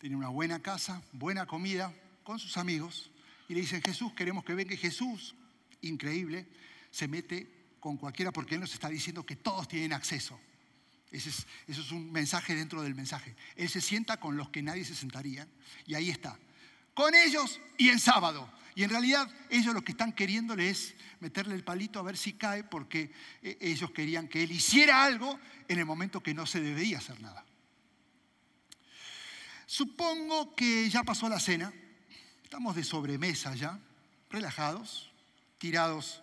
tiene 0.00 0.14
una 0.14 0.28
buena 0.28 0.62
casa, 0.62 1.02
buena 1.12 1.46
comida, 1.46 1.92
con 2.22 2.38
sus 2.38 2.56
amigos, 2.56 3.10
y 3.48 3.54
le 3.54 3.60
dicen, 3.60 3.82
Jesús, 3.82 4.12
queremos 4.14 4.44
que 4.44 4.54
venga. 4.54 4.76
Jesús, 4.76 5.34
increíble, 5.82 6.46
se 6.90 7.08
mete 7.08 7.48
con 7.80 7.96
cualquiera 7.96 8.32
porque 8.32 8.54
Él 8.54 8.60
nos 8.60 8.72
está 8.72 8.88
diciendo 8.88 9.26
que 9.26 9.36
todos 9.36 9.68
tienen 9.68 9.92
acceso. 9.92 10.38
Ese 11.10 11.28
es, 11.28 11.46
eso 11.66 11.82
es 11.82 11.92
un 11.92 12.10
mensaje 12.10 12.54
dentro 12.54 12.82
del 12.82 12.94
mensaje. 12.94 13.36
Él 13.56 13.68
se 13.68 13.80
sienta 13.80 14.18
con 14.18 14.36
los 14.36 14.48
que 14.48 14.62
nadie 14.62 14.84
se 14.84 14.94
sentaría, 14.94 15.46
y 15.86 15.94
ahí 15.94 16.08
está, 16.08 16.38
con 16.94 17.14
ellos 17.14 17.60
y 17.76 17.90
en 17.90 17.98
sábado. 17.98 18.50
Y 18.74 18.84
en 18.84 18.90
realidad 18.90 19.28
ellos 19.50 19.74
lo 19.74 19.82
que 19.82 19.92
están 19.92 20.12
queriéndole 20.12 20.70
es 20.70 20.94
meterle 21.20 21.54
el 21.54 21.64
palito 21.64 21.98
a 21.98 22.02
ver 22.02 22.16
si 22.16 22.32
cae 22.34 22.64
porque 22.64 23.12
eh, 23.42 23.58
ellos 23.60 23.90
querían 23.90 24.28
que 24.28 24.42
él 24.42 24.50
hiciera 24.50 25.04
algo 25.04 25.38
en 25.68 25.78
el 25.78 25.84
momento 25.84 26.22
que 26.22 26.32
no 26.32 26.46
se 26.46 26.60
debería 26.60 26.98
hacer 26.98 27.20
nada. 27.20 27.44
Supongo 29.66 30.54
que 30.54 30.88
ya 30.88 31.02
pasó 31.02 31.28
la 31.28 31.40
cena, 31.40 31.72
estamos 32.52 32.76
de 32.76 32.84
sobremesa 32.84 33.54
ya, 33.54 33.80
relajados, 34.28 35.10
tirados 35.56 36.22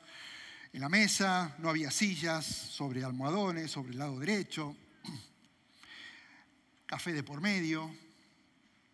en 0.73 0.81
la 0.81 0.87
mesa, 0.87 1.55
no 1.57 1.71
había 1.71 1.89
sillas, 1.89 2.45
sobre 2.45 3.03
almohadones, 3.03 3.71
sobre 3.71 3.93
el 3.93 3.97
lado 3.97 4.19
derecho, 4.19 4.75
café 6.85 7.13
de 7.13 7.23
por 7.23 7.41
medio, 7.41 7.91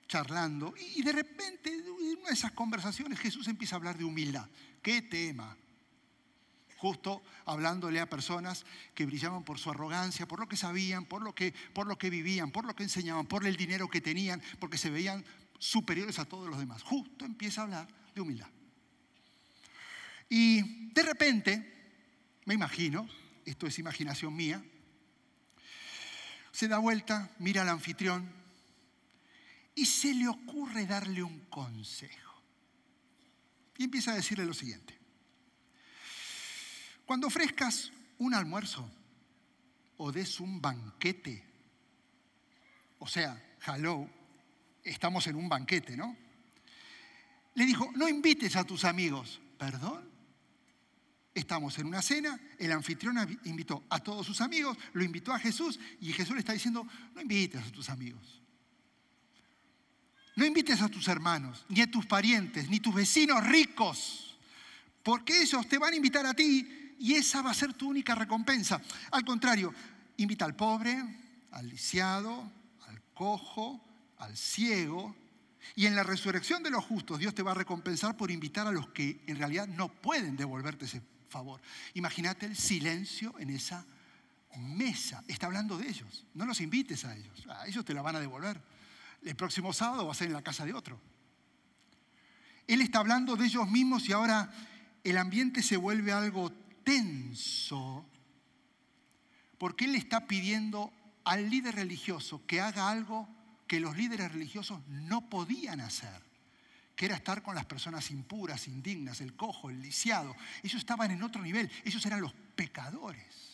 charlando, 0.07 0.73
y 0.95 1.03
de 1.03 1.11
repente, 1.11 1.73
en 1.73 1.89
una 1.89 2.29
de 2.29 2.33
esas 2.33 2.53
conversaciones, 2.53 3.19
Jesús 3.19 3.49
empieza 3.49 3.75
a 3.75 3.79
hablar 3.79 3.97
de 3.97 4.05
humildad. 4.05 4.47
¿Qué 4.81 5.01
tema? 5.01 5.57
Justo 6.77 7.21
hablándole 7.43 7.99
a 7.99 8.09
personas 8.09 8.65
que 8.93 9.05
brillaban 9.05 9.43
por 9.43 9.59
su 9.59 9.69
arrogancia, 9.69 10.25
por 10.25 10.39
lo 10.39 10.47
que 10.47 10.55
sabían, 10.55 11.03
por 11.03 11.21
lo 11.21 11.35
que, 11.35 11.53
por 11.73 11.85
lo 11.85 11.97
que 11.97 12.09
vivían, 12.09 12.51
por 12.51 12.63
lo 12.63 12.77
que 12.77 12.83
enseñaban, 12.83 13.25
por 13.25 13.45
el 13.45 13.57
dinero 13.57 13.89
que 13.89 13.99
tenían, 13.99 14.41
porque 14.57 14.77
se 14.77 14.89
veían 14.89 15.25
superiores 15.59 16.19
a 16.19 16.25
todos 16.25 16.49
los 16.49 16.59
demás. 16.59 16.83
Justo 16.83 17.25
empieza 17.25 17.61
a 17.61 17.63
hablar 17.65 17.87
de 18.13 18.21
humildad. 18.21 18.49
Y 20.29 20.89
de 20.93 21.03
repente, 21.03 22.01
me 22.45 22.53
imagino, 22.53 23.07
esto 23.45 23.67
es 23.67 23.79
imaginación 23.79 24.35
mía, 24.35 24.63
se 26.51 26.67
da 26.67 26.77
vuelta, 26.77 27.29
mira 27.39 27.61
al 27.61 27.69
anfitrión 27.69 28.31
y 29.75 29.85
se 29.85 30.13
le 30.13 30.27
ocurre 30.27 30.85
darle 30.85 31.21
un 31.21 31.39
consejo. 31.41 32.41
Y 33.77 33.83
empieza 33.83 34.13
a 34.13 34.15
decirle 34.15 34.45
lo 34.45 34.53
siguiente. 34.53 34.97
Cuando 37.05 37.27
ofrezcas 37.27 37.91
un 38.17 38.33
almuerzo 38.33 38.89
o 39.97 40.11
des 40.11 40.39
un 40.39 40.61
banquete, 40.61 41.43
o 42.99 43.07
sea, 43.07 43.57
hello, 43.67 44.09
estamos 44.85 45.27
en 45.27 45.35
un 45.35 45.49
banquete, 45.49 45.97
¿no? 45.97 46.15
Le 47.55 47.65
dijo, 47.65 47.91
no 47.95 48.07
invites 48.07 48.55
a 48.55 48.63
tus 48.63 48.85
amigos. 48.85 49.41
¿Perdón? 49.57 50.09
Estamos 51.33 51.77
en 51.79 51.87
una 51.87 52.01
cena, 52.01 52.39
el 52.57 52.71
anfitrión 52.71 53.17
invitó 53.43 53.83
a 53.89 53.99
todos 53.99 54.25
sus 54.25 54.39
amigos, 54.39 54.77
lo 54.93 55.03
invitó 55.03 55.33
a 55.33 55.39
Jesús 55.39 55.79
y 55.99 56.13
Jesús 56.13 56.33
le 56.33 56.39
está 56.39 56.53
diciendo, 56.53 56.87
no 57.13 57.21
invites 57.21 57.61
a 57.61 57.71
tus 57.71 57.89
amigos. 57.89 58.41
No 60.37 60.45
invites 60.45 60.81
a 60.81 60.87
tus 60.87 61.07
hermanos, 61.09 61.65
ni 61.67 61.81
a 61.81 61.91
tus 61.91 62.05
parientes, 62.05 62.69
ni 62.69 62.79
tus 62.79 62.93
vecinos 62.93 63.45
ricos, 63.45 64.37
porque 65.03 65.41
ellos 65.41 65.67
te 65.67 65.77
van 65.77 65.93
a 65.93 65.97
invitar 65.97 66.25
a 66.25 66.33
ti 66.33 66.95
y 66.99 67.13
esa 67.15 67.41
va 67.41 67.51
a 67.51 67.53
ser 67.53 67.73
tu 67.73 67.89
única 67.89 68.15
recompensa. 68.15 68.81
Al 69.11 69.25
contrario, 69.25 69.73
invita 70.17 70.45
al 70.45 70.55
pobre, 70.55 71.03
al 71.51 71.69
lisiado, 71.69 72.49
al 72.87 73.01
cojo, 73.13 73.84
al 74.17 74.35
ciego. 74.37 75.15
Y 75.75 75.87
en 75.87 75.95
la 75.95 76.03
resurrección 76.03 76.61
de 76.63 76.69
los 76.69 76.83
justos, 76.85 77.19
Dios 77.19 77.33
te 77.33 77.43
va 77.43 77.51
a 77.51 77.55
recompensar 77.55 78.15
por 78.15 78.31
invitar 78.31 78.67
a 78.67 78.71
los 78.71 78.89
que 78.89 79.21
en 79.27 79.37
realidad 79.37 79.67
no 79.67 79.89
pueden 79.89 80.35
devolverte 80.35 80.85
ese 80.85 81.01
favor. 81.29 81.61
Imagínate 81.95 82.45
el 82.45 82.55
silencio 82.55 83.33
en 83.39 83.49
esa 83.49 83.85
mesa. 84.57 85.23
Está 85.27 85.47
hablando 85.47 85.77
de 85.77 85.89
ellos. 85.89 86.25
No 86.33 86.45
los 86.45 86.61
invites 86.61 87.03
a 87.05 87.15
ellos. 87.15 87.47
A 87.49 87.67
ellos 87.67 87.83
te 87.83 87.93
la 87.93 88.01
van 88.01 88.15
a 88.15 88.19
devolver 88.19 88.61
el 89.25 89.35
próximo 89.35 89.73
sábado 89.73 90.05
va 90.05 90.11
a 90.11 90.15
ser 90.15 90.27
en 90.27 90.33
la 90.33 90.43
casa 90.43 90.65
de 90.65 90.73
otro. 90.73 90.99
Él 92.67 92.81
está 92.81 92.99
hablando 92.99 93.35
de 93.35 93.45
ellos 93.45 93.69
mismos 93.69 94.07
y 94.07 94.13
ahora 94.13 94.51
el 95.03 95.17
ambiente 95.17 95.61
se 95.61 95.77
vuelve 95.77 96.11
algo 96.11 96.51
tenso 96.83 98.05
porque 99.57 99.85
él 99.85 99.95
está 99.95 100.27
pidiendo 100.27 100.91
al 101.23 101.49
líder 101.49 101.75
religioso 101.75 102.45
que 102.45 102.61
haga 102.61 102.89
algo 102.89 103.27
que 103.67 103.79
los 103.79 103.97
líderes 103.97 104.31
religiosos 104.31 104.79
no 104.87 105.29
podían 105.29 105.81
hacer, 105.81 106.21
que 106.95 107.05
era 107.05 107.15
estar 107.15 107.41
con 107.41 107.55
las 107.55 107.65
personas 107.65 108.11
impuras, 108.11 108.67
indignas, 108.67 109.21
el 109.21 109.35
cojo, 109.35 109.69
el 109.69 109.81
lisiado. 109.81 110.35
Ellos 110.63 110.79
estaban 110.79 111.11
en 111.11 111.23
otro 111.23 111.41
nivel, 111.41 111.69
ellos 111.83 112.05
eran 112.05 112.21
los 112.21 112.33
pecadores. 112.55 113.45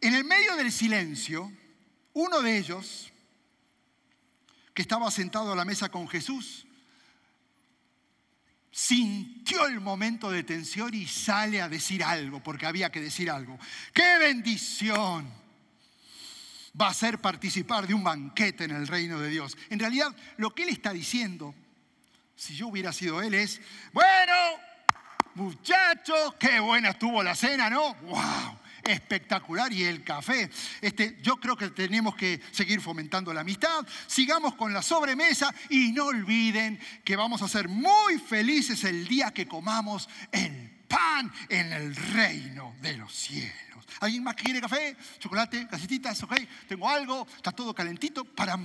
En 0.00 0.14
el 0.14 0.24
medio 0.24 0.56
del 0.56 0.72
silencio, 0.72 1.52
uno 2.12 2.40
de 2.42 2.58
ellos, 2.58 3.12
que 4.74 4.82
estaba 4.82 5.10
sentado 5.10 5.52
a 5.52 5.56
la 5.56 5.64
mesa 5.64 5.90
con 5.90 6.08
Jesús, 6.08 6.66
sintió 8.70 9.66
el 9.66 9.80
momento 9.80 10.30
de 10.30 10.42
tensión 10.42 10.92
y 10.92 11.06
sale 11.06 11.62
a 11.62 11.68
decir 11.68 12.04
algo, 12.04 12.42
porque 12.42 12.66
había 12.66 12.92
que 12.92 13.00
decir 13.00 13.30
algo. 13.30 13.58
¡Qué 13.94 14.18
bendición! 14.18 15.45
Va 16.80 16.88
a 16.88 16.94
ser 16.94 17.18
participar 17.18 17.86
de 17.86 17.94
un 17.94 18.04
banquete 18.04 18.64
en 18.64 18.72
el 18.72 18.86
reino 18.86 19.18
de 19.18 19.30
Dios. 19.30 19.56
En 19.70 19.78
realidad, 19.78 20.14
lo 20.36 20.54
que 20.54 20.64
él 20.64 20.68
está 20.68 20.92
diciendo, 20.92 21.54
si 22.34 22.54
yo 22.54 22.68
hubiera 22.68 22.92
sido 22.92 23.22
él, 23.22 23.34
es, 23.34 23.60
bueno, 23.92 24.34
muchachos, 25.34 26.34
qué 26.38 26.60
buena 26.60 26.90
estuvo 26.90 27.22
la 27.22 27.34
cena, 27.34 27.70
¿no? 27.70 27.94
¡Wow! 27.94 28.58
espectacular 28.86 29.72
y 29.72 29.84
el 29.84 30.04
café. 30.04 30.50
Este, 30.80 31.18
yo 31.22 31.36
creo 31.36 31.56
que 31.56 31.70
tenemos 31.70 32.14
que 32.14 32.40
seguir 32.52 32.80
fomentando 32.80 33.32
la 33.32 33.40
amistad. 33.40 33.86
Sigamos 34.06 34.54
con 34.54 34.72
la 34.72 34.82
sobremesa 34.82 35.52
y 35.70 35.92
no 35.92 36.06
olviden 36.06 36.78
que 37.04 37.16
vamos 37.16 37.42
a 37.42 37.48
ser 37.48 37.68
muy 37.68 38.18
felices 38.18 38.84
el 38.84 39.06
día 39.06 39.32
que 39.32 39.46
comamos 39.46 40.08
el 40.32 40.70
pan 40.88 41.32
en 41.48 41.72
el 41.72 41.96
reino 41.96 42.74
de 42.80 42.96
los 42.96 43.12
cielos. 43.12 43.75
¿Alguien 44.00 44.22
más 44.22 44.34
quiere 44.34 44.60
café, 44.60 44.96
chocolate, 45.18 45.66
casetitas? 45.68 46.22
Ok, 46.22 46.34
tengo 46.68 46.88
algo, 46.88 47.26
está 47.36 47.52
todo 47.52 47.74
calentito 47.74 48.24
para 48.24 48.56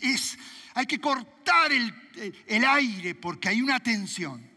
es, 0.00 0.38
hay 0.74 0.86
que 0.86 1.00
cortar 1.00 1.72
el, 1.72 2.42
el 2.46 2.64
aire 2.64 3.14
porque 3.14 3.48
hay 3.48 3.62
una 3.62 3.80
tensión. 3.80 4.50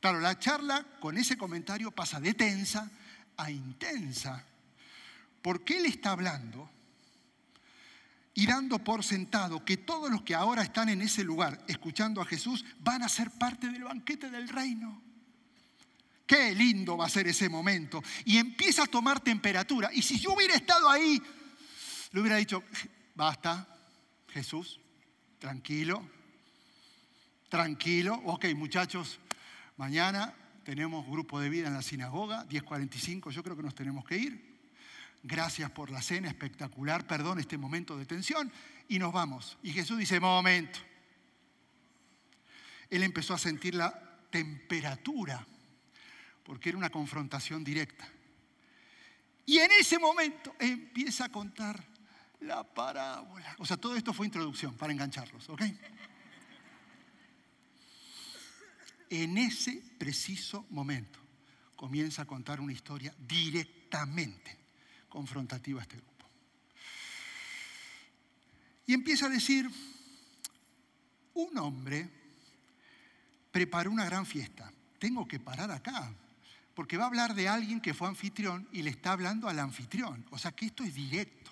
Claro, 0.00 0.20
la 0.20 0.38
charla 0.38 0.86
con 1.00 1.18
ese 1.18 1.36
comentario 1.36 1.90
pasa 1.90 2.20
de 2.20 2.34
tensa 2.34 2.90
a 3.36 3.50
intensa, 3.50 4.44
porque 5.42 5.78
él 5.78 5.86
está 5.86 6.12
hablando 6.12 6.70
y 8.34 8.46
dando 8.46 8.78
por 8.78 9.02
sentado 9.02 9.64
que 9.64 9.76
todos 9.76 10.10
los 10.10 10.22
que 10.22 10.34
ahora 10.34 10.62
están 10.62 10.88
en 10.88 11.02
ese 11.02 11.24
lugar 11.24 11.64
escuchando 11.66 12.20
a 12.20 12.24
Jesús 12.24 12.64
van 12.78 13.02
a 13.02 13.08
ser 13.08 13.32
parte 13.32 13.68
del 13.68 13.82
banquete 13.82 14.30
del 14.30 14.48
reino. 14.48 15.02
Qué 16.28 16.54
lindo 16.54 16.96
va 16.96 17.06
a 17.06 17.10
ser 17.10 17.26
ese 17.26 17.48
momento. 17.48 18.00
Y 18.24 18.36
empieza 18.38 18.84
a 18.84 18.86
tomar 18.86 19.18
temperatura. 19.18 19.90
Y 19.92 20.02
si 20.02 20.20
yo 20.20 20.34
hubiera 20.34 20.54
estado 20.54 20.88
ahí, 20.88 21.20
le 22.12 22.20
hubiera 22.20 22.36
dicho, 22.36 22.62
basta, 23.16 23.66
Jesús, 24.28 24.78
tranquilo, 25.40 26.08
tranquilo. 27.48 28.22
Ok, 28.26 28.44
muchachos, 28.54 29.18
Mañana 29.78 30.34
tenemos 30.64 31.06
grupo 31.06 31.38
de 31.38 31.48
vida 31.48 31.68
en 31.68 31.74
la 31.74 31.82
sinagoga, 31.82 32.44
10.45, 32.48 33.30
yo 33.30 33.44
creo 33.44 33.56
que 33.56 33.62
nos 33.62 33.76
tenemos 33.76 34.04
que 34.04 34.16
ir. 34.16 34.58
Gracias 35.22 35.70
por 35.70 35.88
la 35.92 36.02
cena 36.02 36.26
espectacular, 36.26 37.06
perdón 37.06 37.38
este 37.38 37.56
momento 37.56 37.96
de 37.96 38.04
tensión 38.04 38.52
y 38.88 38.98
nos 38.98 39.12
vamos. 39.12 39.56
Y 39.62 39.70
Jesús 39.70 39.96
dice, 39.96 40.18
momento. 40.18 40.80
Él 42.90 43.04
empezó 43.04 43.34
a 43.34 43.38
sentir 43.38 43.76
la 43.76 44.18
temperatura, 44.30 45.46
porque 46.48 46.70
era 46.70 46.78
una 46.78 46.88
confrontación 46.88 47.62
directa. 47.62 48.08
Y 49.44 49.58
en 49.58 49.70
ese 49.72 49.98
momento 49.98 50.54
empieza 50.58 51.26
a 51.26 51.28
contar 51.28 51.84
la 52.40 52.64
parábola. 52.64 53.54
O 53.58 53.66
sea, 53.66 53.76
todo 53.76 53.94
esto 53.94 54.14
fue 54.14 54.24
introducción 54.24 54.74
para 54.74 54.90
engancharlos, 54.90 55.46
¿ok? 55.50 55.62
en 59.10 59.36
ese 59.38 59.82
preciso 59.98 60.66
momento 60.70 61.18
comienza 61.76 62.22
a 62.22 62.26
contar 62.26 62.60
una 62.60 62.72
historia 62.72 63.14
directamente 63.18 64.56
confrontativa 65.10 65.80
a 65.80 65.82
este 65.82 65.96
grupo. 65.96 66.26
Y 68.86 68.94
empieza 68.94 69.26
a 69.26 69.30
decir, 69.30 69.70
un 71.34 71.58
hombre 71.58 72.08
preparó 73.50 73.90
una 73.90 74.06
gran 74.06 74.24
fiesta. 74.24 74.72
Tengo 74.98 75.28
que 75.28 75.40
parar 75.40 75.70
acá, 75.70 76.10
porque 76.78 76.96
va 76.96 77.02
a 77.02 77.06
hablar 77.08 77.34
de 77.34 77.48
alguien 77.48 77.80
que 77.80 77.92
fue 77.92 78.06
anfitrión 78.06 78.68
y 78.70 78.82
le 78.82 78.90
está 78.90 79.10
hablando 79.10 79.48
al 79.48 79.58
anfitrión. 79.58 80.24
O 80.30 80.38
sea 80.38 80.52
que 80.52 80.66
esto 80.66 80.84
es 80.84 80.94
directo. 80.94 81.50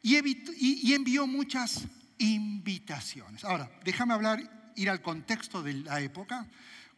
Y, 0.00 0.92
envió 0.94 1.26
muchas 1.26 1.82
invitaciones. 2.18 3.42
Ahora, 3.42 3.68
déjame 3.84 4.14
hablar, 4.14 4.70
ir 4.76 4.88
al 4.88 5.02
contexto 5.02 5.60
de 5.60 5.72
la 5.72 6.00
época. 6.00 6.46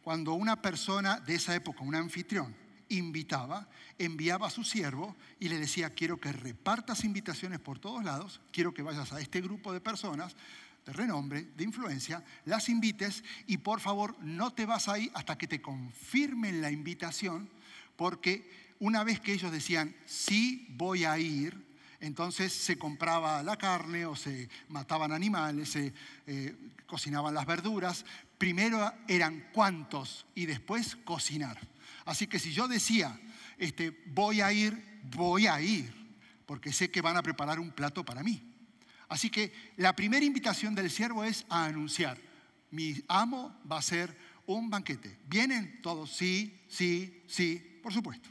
Cuando 0.03 0.33
una 0.33 0.61
persona 0.61 1.19
de 1.19 1.33
esa 1.33 1.55
época, 1.55 1.81
un 1.81 1.95
anfitrión, 1.95 2.55
invitaba, 2.89 3.67
enviaba 3.97 4.45
a 4.45 4.51
su 4.51 4.63
siervo 4.63 5.15
y 5.39 5.49
le 5.49 5.57
decía, 5.57 5.89
quiero 5.89 6.19
que 6.19 6.31
repartas 6.31 7.03
invitaciones 7.03 7.59
por 7.59 7.79
todos 7.79 8.03
lados, 8.03 8.39
quiero 8.51 8.71
que 8.71 8.83
vayas 8.83 9.11
a 9.13 9.19
este 9.19 9.41
grupo 9.41 9.73
de 9.73 9.81
personas 9.81 10.35
de 10.87 10.93
renombre, 10.93 11.49
de 11.55 11.65
influencia, 11.65 12.23
las 12.45 12.69
invites 12.69 13.23
y 13.45 13.57
por 13.57 13.81
favor 13.81 14.15
no 14.21 14.53
te 14.53 14.65
vas 14.65 14.87
ahí 14.87 15.11
hasta 15.13 15.37
que 15.37 15.47
te 15.47 15.61
confirmen 15.61 16.61
la 16.61 16.71
invitación, 16.71 17.49
porque 17.97 18.49
una 18.79 19.03
vez 19.03 19.19
que 19.19 19.33
ellos 19.33 19.51
decían, 19.51 19.93
sí 20.05 20.65
voy 20.77 21.03
a 21.03 21.19
ir, 21.19 21.67
entonces 21.99 22.53
se 22.53 22.77
compraba 22.77 23.43
la 23.43 23.57
carne 23.57 24.05
o 24.05 24.15
se 24.15 24.49
mataban 24.69 25.11
animales, 25.11 25.69
se 25.69 25.93
eh, 26.25 26.55
cocinaban 26.85 27.33
las 27.33 27.45
verduras. 27.45 28.05
Primero 28.37 28.93
eran 29.09 29.49
cuántos 29.51 30.25
y 30.35 30.45
después 30.45 30.95
cocinar. 30.95 31.59
Así 32.05 32.27
que 32.27 32.39
si 32.39 32.53
yo 32.53 32.69
decía, 32.69 33.19
este, 33.57 33.91
voy 34.05 34.39
a 34.39 34.53
ir, 34.53 35.01
voy 35.15 35.47
a 35.47 35.59
ir, 35.59 35.93
porque 36.45 36.71
sé 36.71 36.89
que 36.89 37.01
van 37.01 37.17
a 37.17 37.23
preparar 37.23 37.59
un 37.59 37.71
plato 37.71 38.05
para 38.05 38.23
mí. 38.23 38.56
Así 39.09 39.29
que 39.29 39.53
la 39.77 39.95
primera 39.95 40.25
invitación 40.25 40.75
del 40.75 40.89
siervo 40.89 41.23
es 41.23 41.45
a 41.49 41.65
anunciar, 41.65 42.17
mi 42.71 43.01
amo 43.07 43.57
va 43.69 43.77
a 43.77 43.79
hacer 43.79 44.15
un 44.45 44.69
banquete. 44.69 45.17
¿Vienen 45.27 45.81
todos? 45.81 46.11
Sí, 46.11 46.59
sí, 46.67 47.23
sí, 47.27 47.79
por 47.81 47.93
supuesto. 47.93 48.29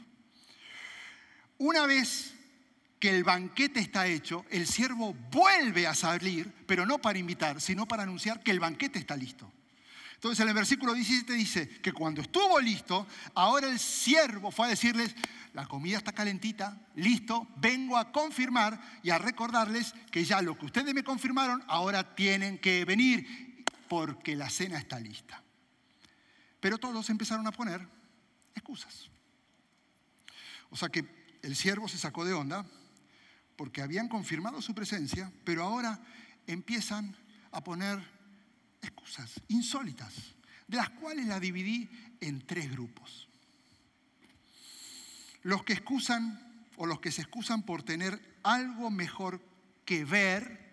Una 1.57 1.85
vez 1.87 2.33
que 2.99 3.09
el 3.09 3.23
banquete 3.23 3.79
está 3.79 4.07
hecho, 4.07 4.45
el 4.49 4.67
siervo 4.67 5.15
vuelve 5.31 5.87
a 5.87 5.95
salir, 5.95 6.51
pero 6.65 6.85
no 6.85 6.99
para 6.99 7.19
invitar, 7.19 7.61
sino 7.61 7.87
para 7.87 8.03
anunciar 8.03 8.41
que 8.41 8.51
el 8.51 8.59
banquete 8.59 8.99
está 8.99 9.15
listo. 9.15 9.51
Entonces 10.17 10.39
en 10.39 10.47
el 10.47 10.55
versículo 10.55 10.95
17 10.95 11.31
dice 11.33 11.69
que 11.69 11.93
cuando 11.93 12.21
estuvo 12.21 12.59
listo, 12.59 13.05
ahora 13.35 13.67
el 13.67 13.77
siervo 13.77 14.49
fue 14.49 14.65
a 14.65 14.69
decirles, 14.69 15.15
la 15.53 15.67
comida 15.67 15.99
está 15.99 16.11
calentita, 16.11 16.75
listo, 16.95 17.47
vengo 17.57 17.97
a 17.97 18.11
confirmar 18.11 18.81
y 19.03 19.11
a 19.11 19.19
recordarles 19.19 19.93
que 20.11 20.25
ya 20.25 20.41
lo 20.41 20.57
que 20.57 20.65
ustedes 20.65 20.91
me 20.95 21.03
confirmaron, 21.03 21.63
ahora 21.67 22.15
tienen 22.15 22.57
que 22.57 22.83
venir 22.83 23.63
porque 23.87 24.35
la 24.35 24.49
cena 24.49 24.79
está 24.79 24.99
lista. 24.99 25.43
Pero 26.59 26.79
todos 26.79 27.11
empezaron 27.11 27.45
a 27.45 27.51
poner 27.51 27.87
excusas. 28.55 29.11
O 30.71 30.75
sea 30.75 30.89
que 30.89 31.05
el 31.43 31.55
siervo 31.55 31.87
se 31.87 31.99
sacó 31.99 32.25
de 32.25 32.33
onda 32.33 32.65
porque 33.55 33.83
habían 33.83 34.07
confirmado 34.07 34.63
su 34.63 34.73
presencia, 34.73 35.31
pero 35.43 35.63
ahora 35.63 36.01
empiezan 36.47 37.15
a 37.51 37.63
poner 37.63 38.16
excusas 38.81 39.41
insólitas, 39.47 40.13
de 40.67 40.77
las 40.77 40.89
cuales 40.89 41.27
la 41.27 41.39
dividí 41.39 41.89
en 42.21 42.45
tres 42.45 42.71
grupos. 42.71 43.27
Los 45.43 45.63
que 45.63 45.73
excusan 45.73 46.65
o 46.77 46.85
los 46.85 46.99
que 46.99 47.11
se 47.11 47.21
excusan 47.21 47.63
por 47.63 47.83
tener 47.83 48.39
algo 48.43 48.89
mejor 48.89 49.41
que 49.85 50.05
ver 50.05 50.65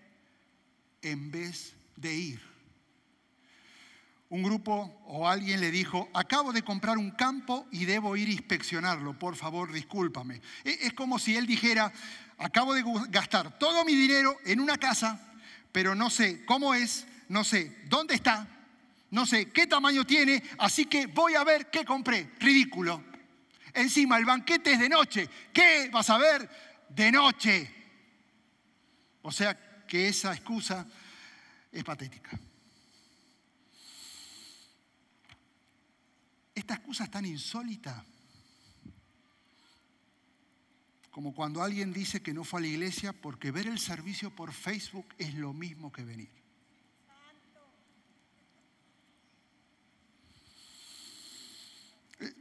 en 1.02 1.30
vez 1.30 1.74
de 1.96 2.14
ir 2.14 2.54
un 4.34 4.42
grupo 4.42 5.00
o 5.06 5.28
alguien 5.28 5.60
le 5.60 5.70
dijo, 5.70 6.08
acabo 6.12 6.52
de 6.52 6.62
comprar 6.62 6.98
un 6.98 7.12
campo 7.12 7.68
y 7.70 7.84
debo 7.84 8.16
ir 8.16 8.28
a 8.28 8.32
inspeccionarlo, 8.32 9.16
por 9.16 9.36
favor, 9.36 9.72
discúlpame. 9.72 10.40
E, 10.64 10.86
es 10.86 10.92
como 10.92 11.20
si 11.20 11.36
él 11.36 11.46
dijera, 11.46 11.92
acabo 12.38 12.74
de 12.74 12.82
gastar 13.10 13.56
todo 13.60 13.84
mi 13.84 13.94
dinero 13.94 14.36
en 14.44 14.58
una 14.58 14.76
casa, 14.76 15.20
pero 15.70 15.94
no 15.94 16.10
sé 16.10 16.44
cómo 16.46 16.74
es, 16.74 17.06
no 17.28 17.44
sé 17.44 17.84
dónde 17.86 18.14
está, 18.14 18.46
no 19.10 19.26
sé 19.26 19.50
qué 19.50 19.66
tamaño 19.66 20.04
tiene, 20.04 20.42
así 20.58 20.86
que 20.86 21.06
voy 21.06 21.34
a 21.34 21.44
ver 21.44 21.70
qué 21.70 21.84
compré. 21.84 22.32
Ridículo. 22.38 23.02
Encima, 23.72 24.18
el 24.18 24.24
banquete 24.24 24.72
es 24.72 24.80
de 24.80 24.88
noche. 24.88 25.28
¿Qué 25.52 25.88
vas 25.92 26.08
a 26.10 26.18
ver? 26.18 26.48
De 26.88 27.10
noche. 27.10 27.70
O 29.22 29.32
sea 29.32 29.84
que 29.86 30.08
esa 30.08 30.32
excusa 30.32 30.86
es 31.72 31.82
patética. 31.82 32.38
Esta 36.54 36.74
excusa 36.74 37.04
es 37.04 37.10
tan 37.10 37.26
insólita 37.26 38.04
como 41.14 41.32
cuando 41.32 41.62
alguien 41.62 41.92
dice 41.92 42.20
que 42.20 42.34
no 42.34 42.42
fue 42.42 42.58
a 42.58 42.62
la 42.62 42.66
iglesia 42.66 43.12
porque 43.12 43.52
ver 43.52 43.68
el 43.68 43.78
servicio 43.78 44.34
por 44.34 44.52
Facebook 44.52 45.14
es 45.16 45.34
lo 45.34 45.52
mismo 45.52 45.92
que 45.92 46.02
venir. 46.02 46.43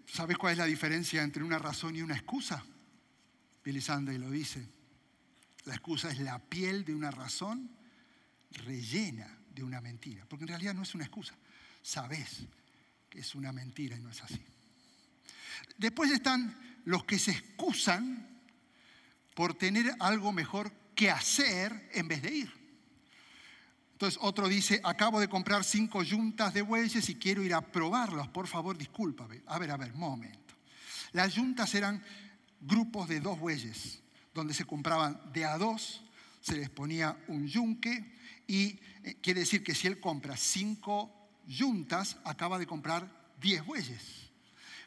¿Sabes 0.06 0.38
cuál 0.38 0.54
es 0.54 0.58
la 0.60 0.66
diferencia 0.66 1.24
entre 1.24 1.44
una 1.44 1.60
razón 1.60 1.96
y 1.96 2.02
una 2.02 2.16
excusa? 2.16 2.64
Billy 3.64 3.82
Sunday 3.82 4.18
lo 4.18 4.30
dice. 4.30 4.68
La 5.66 5.74
excusa 5.74 6.12
es 6.12 6.20
la 6.20 6.40
piel 6.40 6.84
de 6.86 6.94
una 6.94 7.12
razón 7.12 7.70
rellena 8.52 9.40
de 9.54 9.64
una 9.64 9.82
mentira, 9.82 10.26
porque 10.28 10.44
en 10.44 10.50
realidad 10.50 10.74
no 10.74 10.84
es 10.84 10.94
una 10.94 11.06
excusa. 11.06 11.36
Sabes 11.82 12.46
es 13.20 13.36
una 13.36 13.52
mentira 13.52 13.96
y 13.96 14.02
no 14.02 14.10
es 14.10 14.22
así. 14.22 14.44
Después 15.78 16.12
están 16.12 16.82
los 16.86 17.06
que 17.06 17.20
se 17.20 17.32
excusan 17.32 18.42
por 19.34 19.54
tener 19.56 19.94
algo 20.00 20.32
mejor 20.32 20.72
que 20.96 21.10
hacer 21.10 21.90
en 21.94 22.08
vez 22.08 22.22
de 22.22 22.36
ir. 22.36 22.63
Entonces 24.04 24.20
otro 24.22 24.50
dice, 24.50 24.82
acabo 24.84 25.22
de 25.22 25.30
comprar 25.30 25.64
cinco 25.64 26.04
yuntas 26.04 26.54
de 26.54 26.62
bueyes 26.62 27.08
y 27.08 27.16
quiero 27.16 27.42
ir 27.42 27.54
a 27.54 27.62
probarlos, 27.62 28.28
por 28.28 28.48
favor, 28.48 28.78
discúlpame. 28.78 29.44
A 29.48 29.58
ver, 29.58 29.72
a 29.72 29.78
ver, 29.78 29.94
momento. 29.94 30.56
Las 31.14 31.36
yuntas 31.36 31.74
eran 31.74 32.04
grupos 32.60 33.08
de 33.08 33.22
dos 33.22 33.40
bueyes, 33.40 34.02
donde 34.34 34.54
se 34.54 34.66
compraban 34.66 35.22
de 35.32 35.46
a 35.46 35.58
dos, 35.58 36.04
se 36.42 36.58
les 36.58 36.70
ponía 36.70 37.18
un 37.30 37.48
yunque 37.48 38.18
y 38.46 38.78
eh, 39.06 39.16
quiere 39.22 39.40
decir 39.40 39.64
que 39.64 39.74
si 39.74 39.88
él 39.88 40.02
compra 40.02 40.36
cinco 40.36 41.10
yuntas 41.48 42.18
acaba 42.26 42.60
de 42.60 42.68
comprar 42.68 43.08
10 43.40 43.66
bueyes. 43.66 44.32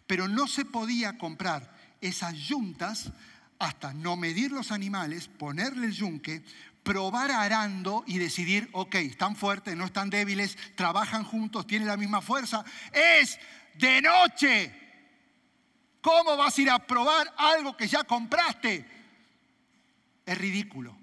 Pero 0.06 0.28
no 0.28 0.46
se 0.46 0.66
podía 0.66 1.16
comprar 1.16 1.74
esas 2.02 2.34
yuntas 2.34 3.10
hasta 3.58 3.94
no 3.94 4.14
medir 4.16 4.52
los 4.52 4.70
animales, 4.72 5.28
ponerle 5.28 5.86
el 5.86 5.94
yunque, 5.94 6.44
probar 6.86 7.32
arando 7.32 8.04
y 8.06 8.18
decidir, 8.18 8.68
ok, 8.70 8.94
están 8.94 9.34
fuertes, 9.34 9.76
no 9.76 9.84
están 9.84 10.08
débiles, 10.08 10.56
trabajan 10.76 11.24
juntos, 11.24 11.66
tienen 11.66 11.88
la 11.88 11.96
misma 11.96 12.22
fuerza. 12.22 12.64
Es 12.92 13.40
de 13.74 14.00
noche. 14.00 14.72
¿Cómo 16.00 16.36
vas 16.36 16.56
a 16.56 16.62
ir 16.62 16.70
a 16.70 16.78
probar 16.78 17.34
algo 17.36 17.76
que 17.76 17.88
ya 17.88 18.04
compraste? 18.04 18.86
Es 20.24 20.38
ridículo 20.38 20.96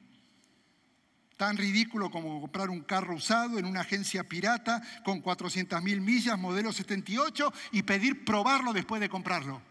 tan 1.35 1.57
ridículo 1.57 2.09
como 2.09 2.39
comprar 2.39 2.69
un 2.69 2.83
carro 2.83 3.15
usado 3.15 3.59
en 3.59 3.65
una 3.65 3.81
agencia 3.81 4.23
pirata 4.23 4.81
con 5.03 5.19
400 5.19 5.83
mil 5.83 5.99
millas, 5.99 6.39
modelo 6.39 6.71
78, 6.71 7.51
y 7.73 7.83
pedir 7.83 8.23
probarlo 8.23 8.71
después 8.71 9.01
de 9.01 9.09
comprarlo. 9.09 9.61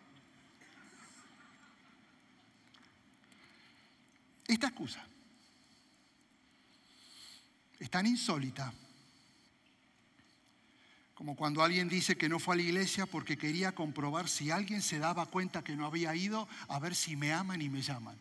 Esta 4.46 4.66
excusa 4.66 5.03
es 7.83 7.90
tan 7.90 8.07
insólita 8.07 8.73
como 11.14 11.35
cuando 11.35 11.62
alguien 11.62 11.88
dice 11.88 12.16
que 12.16 12.29
no 12.29 12.38
fue 12.38 12.55
a 12.55 12.57
la 12.57 12.62
iglesia 12.62 13.07
porque 13.07 13.37
quería 13.37 13.75
comprobar 13.75 14.29
si 14.29 14.51
alguien 14.51 14.83
se 14.83 14.99
daba 14.99 15.27
cuenta 15.27 15.62
que 15.62 15.75
no 15.75 15.87
había 15.87 16.14
ido 16.14 16.49
a 16.68 16.79
ver 16.79 16.95
si 16.95 17.16
me 17.16 17.33
aman 17.33 17.61
y 17.61 17.68
me 17.68 17.83
llaman. 17.83 18.16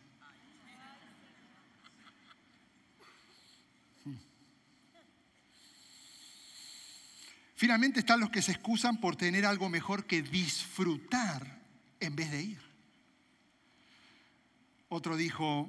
Finalmente 7.54 8.00
están 8.00 8.18
los 8.18 8.30
que 8.30 8.42
se 8.42 8.50
excusan 8.50 9.00
por 9.00 9.14
tener 9.14 9.46
algo 9.46 9.68
mejor 9.68 10.04
que 10.04 10.22
disfrutar 10.22 11.60
en 12.00 12.16
vez 12.16 12.32
de 12.32 12.42
ir. 12.42 12.62
Otro 14.88 15.16
dijo, 15.16 15.68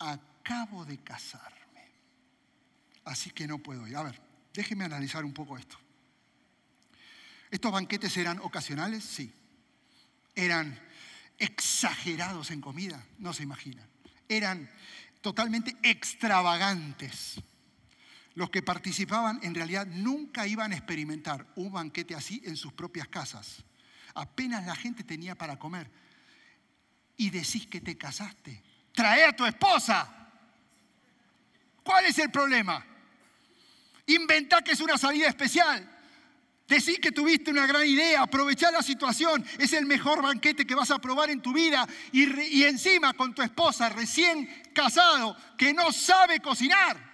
acabo 0.00 0.84
de 0.84 0.98
casarme, 0.98 1.59
así 3.04 3.30
que 3.30 3.46
no 3.46 3.58
puedo 3.58 3.86
ir. 3.86 3.96
A 3.96 4.02
ver, 4.02 4.20
déjeme 4.52 4.84
analizar 4.84 5.24
un 5.24 5.32
poco 5.32 5.56
esto. 5.58 5.78
¿Estos 7.50 7.72
banquetes 7.72 8.16
eran 8.16 8.38
ocasionales? 8.40 9.04
Sí. 9.04 9.32
¿Eran 10.34 10.78
exagerados 11.38 12.50
en 12.50 12.60
comida? 12.60 13.04
No 13.18 13.32
se 13.32 13.42
imaginan. 13.42 13.88
Eran 14.28 14.70
totalmente 15.20 15.76
extravagantes. 15.82 17.42
los 18.34 18.48
que 18.48 18.62
participaban 18.62 19.40
en 19.42 19.54
realidad 19.54 19.86
nunca 19.86 20.46
iban 20.46 20.72
a 20.72 20.76
experimentar 20.76 21.46
un 21.56 21.72
banquete 21.72 22.14
así 22.14 22.40
en 22.44 22.56
sus 22.56 22.72
propias 22.72 23.08
casas. 23.08 23.64
Apenas 24.14 24.64
la 24.66 24.74
gente 24.74 25.04
tenía 25.04 25.34
para 25.34 25.58
comer. 25.58 25.90
Y 27.16 27.30
decís 27.30 27.66
que 27.66 27.80
te 27.80 27.98
casaste. 27.98 28.62
Trae 28.92 29.24
a 29.24 29.36
tu 29.36 29.44
esposa. 29.44 30.19
¿Cuál 31.82 32.06
es 32.06 32.18
el 32.18 32.30
problema? 32.30 32.84
Inventá 34.06 34.62
que 34.62 34.72
es 34.72 34.80
una 34.80 34.98
salida 34.98 35.28
especial. 35.28 35.88
Decís 36.66 37.00
que 37.00 37.10
tuviste 37.10 37.50
una 37.50 37.66
gran 37.66 37.84
idea, 37.84 38.22
aprovechá 38.22 38.70
la 38.70 38.82
situación, 38.82 39.44
es 39.58 39.72
el 39.72 39.86
mejor 39.86 40.22
banquete 40.22 40.64
que 40.64 40.76
vas 40.76 40.92
a 40.92 41.00
probar 41.00 41.28
en 41.30 41.42
tu 41.42 41.52
vida 41.52 41.86
y, 42.12 42.58
y 42.58 42.64
encima 42.64 43.12
con 43.14 43.34
tu 43.34 43.42
esposa 43.42 43.88
recién 43.88 44.48
casado 44.72 45.36
que 45.58 45.72
no 45.72 45.90
sabe 45.90 46.38
cocinar 46.38 47.10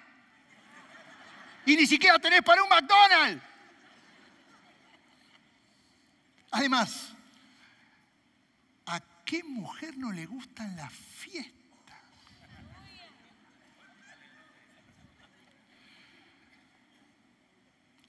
y 1.67 1.77
ni 1.77 1.87
siquiera 1.87 2.19
tenés 2.19 2.43
para 2.43 2.63
un 2.63 2.69
McDonald's. 2.69 3.43
Además, 6.53 7.13
¿a 8.87 9.01
qué 9.25 9.43
mujer 9.43 9.99
no 9.99 10.13
le 10.13 10.25
gustan 10.27 10.75
las 10.77 10.93
fiestas? 10.93 11.66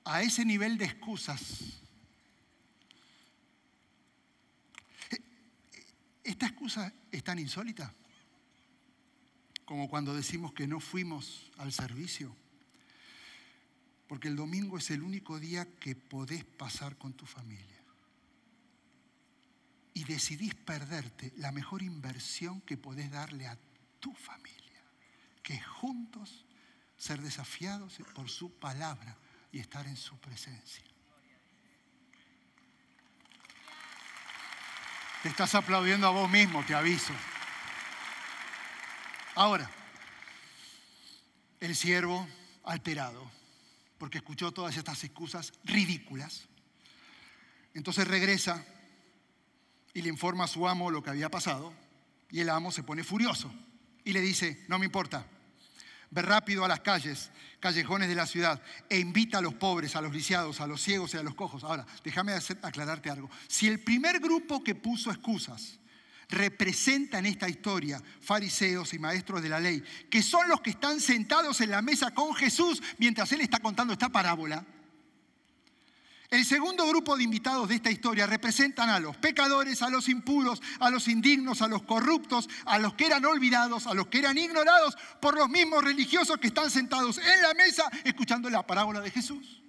A 0.08 0.22
ese 0.22 0.46
nivel 0.46 0.78
de 0.78 0.86
excusas. 0.86 1.82
Esta 6.24 6.46
excusa 6.46 6.93
es 7.12 7.24
tan 7.24 7.39
insólita 7.39 7.93
como 9.65 9.89
cuando 9.89 10.13
decimos 10.13 10.54
que 10.54 10.65
no 10.65 10.80
fuimos 10.80 11.52
al 11.58 11.74
servicio, 11.74 12.34
porque 14.08 14.30
el 14.30 14.38
domingo 14.38 14.78
es 14.78 14.91
el 14.91 15.02
único 15.02 15.41
día 15.41 15.67
que 15.78 15.93
podés 15.93 16.46
pasar 16.46 16.98
con 16.98 17.12
tu 17.12 17.26
familia. 17.26 17.84
Y 19.93 20.06
decidís 20.06 20.56
perderte 20.56 21.34
la 21.36 21.52
mejor 21.52 21.82
inversión 21.82 22.62
que 22.62 22.78
podés 22.78 23.12
darle 23.12 23.46
a 23.46 23.58
tu 24.00 24.13
familia, 24.13 24.82
que 25.43 25.60
juntos 25.60 26.46
ser 26.96 27.22
desafiados 27.22 27.98
por 28.15 28.30
su 28.30 28.58
palabra 28.58 29.17
y 29.58 29.60
estar 29.60 29.88
en 29.88 29.98
su 29.98 30.15
presencia. 30.20 30.84
Te 35.24 35.30
estás 35.30 35.56
aplaudiendo 35.56 36.06
a 36.06 36.12
vos 36.12 36.30
mismo, 36.30 36.63
te 36.63 36.76
aviso. 36.76 37.12
Ahora, 39.34 39.67
el 41.60 41.76
siervo 41.76 42.28
alterado, 42.65 43.32
porque 43.98 44.20
escuchó 44.20 44.52
todas 44.52 44.78
estas 44.78 45.04
excusas 45.04 45.52
ridículas, 45.63 46.43
entonces 47.74 48.08
regresa 48.08 48.63
y 49.91 50.04
le 50.04 50.10
informa 50.10 50.43
a 50.43 50.48
su 50.48 50.67
amo 50.67 50.91
lo 50.91 51.02
que 51.02 51.10
había 51.10 51.30
pasado, 51.30 51.74
y 52.30 52.41
el 52.41 52.52
amo 52.52 52.72
se 52.72 52.84
pone 52.84 53.04
furioso 53.04 53.52
y 54.04 54.13
le 54.13 54.22
dice, 54.22 54.63
no 54.67 54.78
me 54.78 54.86
importa, 54.86 55.26
Ve 56.10 56.22
rápido 56.22 56.63
a 56.63 56.67
las 56.67 56.80
calles, 56.80 57.32
callejones 57.60 58.08
de 58.08 58.15
la 58.15 58.26
ciudad 58.26 58.62
e 58.89 59.00
invita 59.00 59.39
a 59.39 59.41
los 59.41 59.56
pobres, 59.56 59.96
a 59.96 60.02
los 60.02 60.13
lisiados, 60.13 60.62
a 60.62 60.67
los 60.67 60.82
ciegos 60.82 61.13
y 61.13 61.17
a 61.17 61.24
los 61.24 61.36
cojos. 61.36 61.63
Ahora, 61.63 61.86
déjame 62.04 62.34
aclararte 62.34 63.10
algo. 63.10 63.30
Si 63.48 63.67
el 63.67 63.80
primer 63.80 64.20
grupo 64.20 64.63
que 64.63 64.76
puso 64.76 65.12
excusas 65.12 65.80
representa 66.30 67.20
en 67.20 67.26
esta 67.26 67.48
historia 67.48 68.02
fariseos 68.22 68.93
y 68.93 69.00
maestros 69.00 69.41
de 69.41 69.50
la 69.50 69.60
ley, 69.60 69.84
que 70.10 70.22
son 70.22 70.48
los 70.48 70.62
que 70.62 70.72
están 70.72 71.00
sentados 71.00 71.62
en 71.62 71.72
la 71.72 71.82
mesa 71.82 72.13
con 72.13 72.34
Jesús 72.36 72.82
mientras 72.98 73.32
él 73.32 73.41
está 73.41 73.60
contando 73.60 73.93
esta 73.93 74.10
parábola, 74.10 74.65
el 76.30 76.44
segundo 76.44 76.86
grupo 76.88 77.16
de 77.16 77.24
invitados 77.24 77.70
de 77.70 77.76
esta 77.76 77.90
historia 77.90 78.28
representan 78.28 78.90
a 78.90 79.00
los 79.00 79.16
pecadores, 79.16 79.82
a 79.82 79.90
los 79.90 80.10
impuros, 80.10 80.62
a 80.80 80.90
los 80.90 81.08
indignos, 81.08 81.62
a 81.62 81.68
los 81.68 81.84
corruptos, 81.84 82.50
a 82.66 82.80
los 82.80 82.96
que 82.96 83.06
eran 83.06 83.24
olvidados, 83.24 83.88
a 83.88 83.94
los 83.94 84.08
que 84.08 84.20
eran 84.20 84.38
ignorados 84.38 84.98
por 85.22 85.36
los 85.36 85.50
mismos 85.50 85.84
religiosos 85.84 86.38
que 86.38 86.48
están 86.48 86.70
sentados 86.70 87.18
en 87.18 87.42
la 87.42 87.54
mesa 87.54 87.90
escuchando 88.04 88.50
la 88.50 88.68
parábola 88.68 89.00
de 89.00 89.12
Jesús. 89.12 89.63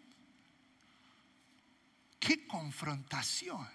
¡Qué 2.19 2.47
confrontación! 2.49 3.69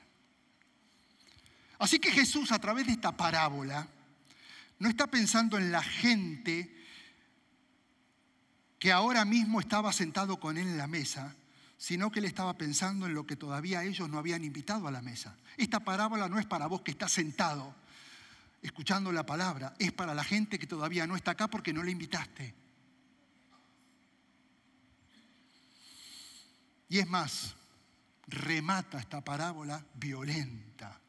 Así 1.80 2.00
que 2.00 2.12
Jesús 2.12 2.52
a 2.52 2.60
través 2.60 2.86
de 2.86 2.93
esta 2.93 3.15
parábola 3.15 3.88
no 4.80 4.89
está 4.89 5.08
pensando 5.08 5.58
en 5.58 5.72
la 5.72 5.82
gente 5.82 6.74
que 8.78 8.91
ahora 8.91 9.24
mismo 9.24 9.62
estaba 9.62 9.93
sentado 9.93 10.38
con 10.41 10.58
él 10.58 10.67
en 10.67 10.78
la 10.78 10.88
mesa, 10.88 11.34
sino 11.84 12.10
que 12.10 12.19
él 12.19 12.26
estaba 12.26 12.58
pensando 12.58 13.08
en 13.08 13.13
lo 13.13 13.28
que 13.28 13.36
todavía 13.36 13.84
ellos 13.84 14.08
no 14.08 14.17
habían 14.17 14.46
invitado 14.46 14.88
a 14.88 14.91
la 14.91 15.02
mesa. 15.02 15.36
Esta 15.58 15.82
parábola 15.82 16.30
no 16.30 16.39
es 16.39 16.46
para 16.46 16.67
vos 16.67 16.82
que 16.82 16.91
estás 16.91 17.12
sentado 17.12 17.76
escuchando 18.62 19.12
la 19.12 19.26
palabra, 19.26 19.74
es 19.78 19.91
para 19.91 20.15
la 20.15 20.24
gente 20.24 20.58
que 20.58 20.65
todavía 20.65 21.06
no 21.06 21.17
está 21.17 21.32
acá 21.32 21.50
porque 21.50 21.74
no 21.74 21.84
le 21.84 21.91
invitaste. 21.91 22.56
Y 26.88 27.00
es 27.00 27.08
más, 27.10 27.54
remata 28.28 28.98
esta 28.98 29.19
parábola 29.19 29.86
violenta 29.96 31.02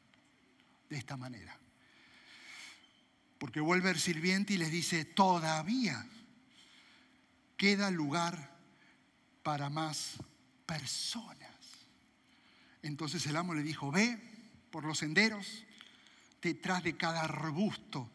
de 0.90 0.96
esta 0.96 1.16
manera. 1.16 1.56
Porque 3.38 3.60
vuelve 3.60 3.90
el 3.90 4.00
sirviente 4.00 4.54
y 4.54 4.56
les 4.56 4.72
dice, 4.72 5.04
todavía 5.04 6.04
queda 7.56 7.92
lugar 7.92 8.58
para 9.44 9.70
más 9.70 10.18
personas. 10.66 11.50
Entonces 12.82 13.26
el 13.26 13.36
amo 13.36 13.54
le 13.54 13.62
dijo, 13.62 13.90
ve 13.90 14.18
por 14.70 14.84
los 14.84 14.98
senderos, 14.98 15.64
detrás 16.42 16.82
de 16.84 16.96
cada 16.96 17.22
arbusto 17.22 18.10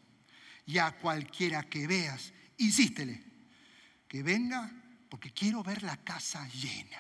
y 0.66 0.78
a 0.78 0.92
cualquiera 0.92 1.64
que 1.64 1.88
veas, 1.88 2.32
insístele, 2.58 3.24
que 4.08 4.22
venga 4.22 4.72
porque 5.10 5.32
quiero 5.32 5.64
ver 5.64 5.82
la 5.82 5.98
casa 5.98 6.48
llena. 6.50 7.00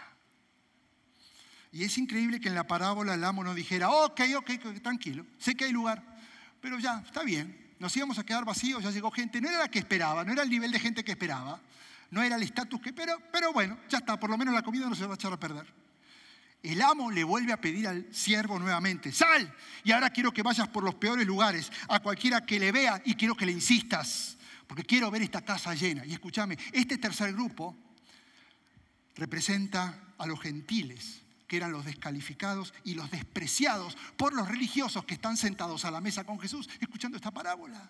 Y 1.71 1.83
es 1.83 1.97
increíble 1.99 2.39
que 2.39 2.47
en 2.47 2.55
la 2.55 2.65
parábola 2.65 3.13
el 3.13 3.23
amo 3.23 3.43
no 3.43 3.53
dijera, 3.53 3.89
ok, 3.91 4.21
ok, 4.37 4.51
tranquilo, 4.81 5.25
sé 5.37 5.55
que 5.55 5.65
hay 5.65 5.71
lugar, 5.71 6.03
pero 6.59 6.79
ya, 6.79 7.03
está 7.05 7.23
bien, 7.23 7.75
nos 7.77 7.95
íbamos 7.95 8.17
a 8.17 8.25
quedar 8.25 8.43
vacíos, 8.43 8.83
ya 8.83 8.89
llegó 8.89 9.11
gente, 9.11 9.39
no 9.39 9.49
era 9.49 9.59
la 9.59 9.69
que 9.69 9.79
esperaba, 9.79 10.23
no 10.23 10.33
era 10.33 10.41
el 10.41 10.49
nivel 10.49 10.71
de 10.71 10.79
gente 10.79 11.03
que 11.03 11.11
esperaba 11.11 11.61
no 12.11 12.21
era 12.23 12.35
el 12.35 12.43
estatus 12.43 12.81
que, 12.81 12.93
pero, 12.93 13.17
pero 13.31 13.53
bueno, 13.53 13.79
ya 13.89 13.99
está, 13.99 14.19
por 14.19 14.29
lo 14.29 14.37
menos 14.37 14.53
la 14.53 14.63
comida 14.63 14.87
no 14.89 14.95
se 14.95 15.05
va 15.05 15.13
a 15.13 15.15
echar 15.15 15.33
a 15.33 15.39
perder. 15.39 15.71
El 16.61 16.81
amo 16.81 17.09
le 17.09 17.23
vuelve 17.23 17.53
a 17.53 17.61
pedir 17.61 17.87
al 17.87 18.13
siervo 18.13 18.59
nuevamente, 18.59 19.11
sal, 19.11 19.53
y 19.83 19.91
ahora 19.91 20.09
quiero 20.09 20.33
que 20.33 20.43
vayas 20.43 20.67
por 20.67 20.83
los 20.83 20.95
peores 20.95 21.25
lugares, 21.25 21.71
a 21.87 21.99
cualquiera 21.99 22.45
que 22.45 22.59
le 22.59 22.71
vea 22.71 23.01
y 23.05 23.15
quiero 23.15 23.35
que 23.35 23.45
le 23.45 23.53
insistas, 23.53 24.37
porque 24.67 24.83
quiero 24.83 25.09
ver 25.09 25.21
esta 25.21 25.41
casa 25.41 25.73
llena. 25.73 26.05
Y 26.05 26.13
escúchame, 26.13 26.57
este 26.73 26.97
tercer 26.97 27.31
grupo 27.33 27.77
representa 29.15 30.13
a 30.17 30.25
los 30.25 30.41
gentiles, 30.41 31.21
que 31.47 31.57
eran 31.57 31.71
los 31.71 31.85
descalificados 31.85 32.73
y 32.83 32.93
los 32.93 33.09
despreciados 33.09 33.97
por 34.17 34.33
los 34.33 34.47
religiosos 34.47 35.05
que 35.05 35.15
están 35.15 35.37
sentados 35.37 35.85
a 35.85 35.91
la 35.91 36.01
mesa 36.01 36.23
con 36.23 36.39
Jesús, 36.39 36.69
escuchando 36.79 37.17
esta 37.17 37.31
parábola. 37.31 37.89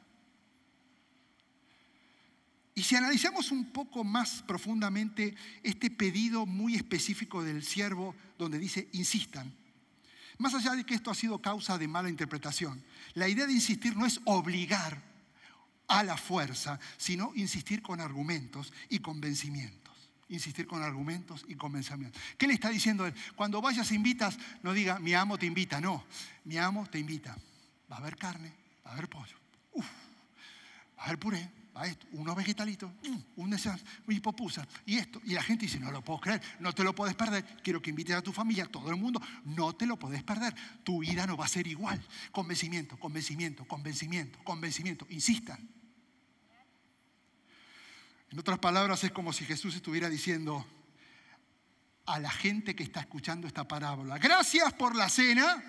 Y 2.80 2.84
si 2.84 2.96
analizamos 2.96 3.52
un 3.52 3.74
poco 3.74 4.06
más 4.06 4.42
profundamente 4.42 5.36
este 5.64 5.92
pedido 5.92 6.46
muy 6.46 6.76
específico 6.76 7.44
del 7.44 7.62
siervo 7.62 8.16
donde 8.38 8.58
dice 8.58 8.88
insistan, 8.94 9.54
más 10.38 10.54
allá 10.54 10.72
de 10.72 10.86
que 10.86 10.96
esto 10.96 11.12
ha 11.12 11.14
sido 11.14 11.42
causa 11.42 11.78
de 11.78 11.90
mala 11.90 12.08
interpretación, 12.08 12.82
la 13.16 13.28
idea 13.28 13.48
de 13.48 13.52
insistir 13.52 13.98
no 13.98 14.06
es 14.06 14.22
obligar 14.24 15.04
a 15.90 16.04
la 16.04 16.16
fuerza, 16.16 16.80
sino 16.96 17.34
insistir 17.36 17.82
con 17.82 18.00
argumentos 18.00 18.72
y 18.88 19.00
convencimientos. 19.00 19.94
Insistir 20.30 20.66
con 20.66 20.82
argumentos 20.82 21.44
y 21.50 21.56
convencimientos. 21.56 22.22
¿Qué 22.38 22.48
le 22.48 22.54
está 22.54 22.70
diciendo 22.70 23.06
él? 23.06 23.14
Cuando 23.36 23.62
vayas 23.62 23.92
e 23.92 23.96
invitas, 23.96 24.38
no 24.64 24.72
diga, 24.72 25.00
mi 25.00 25.14
amo 25.14 25.38
te 25.38 25.48
invita, 25.48 25.82
no, 25.82 26.06
mi 26.46 26.58
amo 26.58 26.88
te 26.90 26.98
invita. 26.98 27.38
Va 27.92 27.98
a 27.98 28.00
haber 28.00 28.16
carne, 28.16 28.54
va 28.86 28.92
a 28.92 28.94
haber 28.94 29.10
pollo, 29.10 29.36
va 29.78 31.04
a 31.04 31.06
haber 31.08 31.20
puré, 31.20 31.60
esto, 31.86 32.08
unos 32.12 32.36
vegetalitos, 32.36 32.92
mm, 33.04 33.20
un 33.38 33.58
hipopusa 34.08 34.68
y 34.86 34.98
esto. 34.98 35.22
Y 35.24 35.34
la 35.34 35.44
gente 35.44 35.66
dice, 35.66 35.80
no 35.80 35.92
lo 35.92 36.04
puedo 36.04 36.20
creer, 36.20 36.42
no 36.60 36.74
te 36.74 36.84
lo 36.84 36.94
puedes 36.94 37.16
perder. 37.16 37.46
Quiero 37.64 37.82
que 37.82 37.90
invites 37.90 38.16
a 38.16 38.22
tu 38.22 38.34
familia, 38.34 38.66
a 38.66 38.68
todo 38.68 38.90
el 38.90 38.98
mundo, 38.98 39.22
no 39.46 39.74
te 39.74 39.86
lo 39.86 39.98
puedes 39.98 40.24
perder. 40.24 40.54
Tu 40.84 41.00
vida 41.00 41.26
no 41.26 41.38
va 41.38 41.46
a 41.46 41.48
ser 41.48 41.68
igual. 41.68 42.02
Convencimiento, 42.32 42.98
convencimiento, 42.98 43.66
convencimiento, 43.66 44.40
convencimiento. 44.44 45.08
Insistan. 45.10 45.70
En 48.32 48.38
otras 48.38 48.60
palabras, 48.60 49.04
es 49.04 49.12
como 49.12 49.34
si 49.34 49.46
Jesús 49.46 49.76
estuviera 49.76 50.10
diciendo 50.10 50.66
a 52.06 52.20
la 52.20 52.30
gente 52.30 52.76
que 52.76 52.84
está 52.84 53.00
escuchando 53.00 53.48
esta 53.48 53.68
parábola, 53.68 54.18
gracias 54.18 54.74
por 54.74 54.96
la 54.96 55.10
cena, 55.10 55.64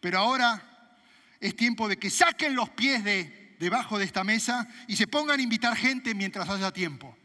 pero 0.00 0.18
ahora 0.18 0.96
es 1.40 1.54
tiempo 1.54 1.88
de 1.88 1.98
que 1.98 2.10
saquen 2.10 2.54
los 2.54 2.70
pies 2.70 3.04
de 3.04 3.45
debajo 3.58 3.98
de 3.98 4.04
esta 4.04 4.24
mesa 4.24 4.68
y 4.86 4.96
se 4.96 5.06
pongan 5.06 5.40
a 5.40 5.42
invitar 5.42 5.76
gente 5.76 6.14
mientras 6.14 6.48
haya 6.48 6.72
tiempo. 6.72 7.16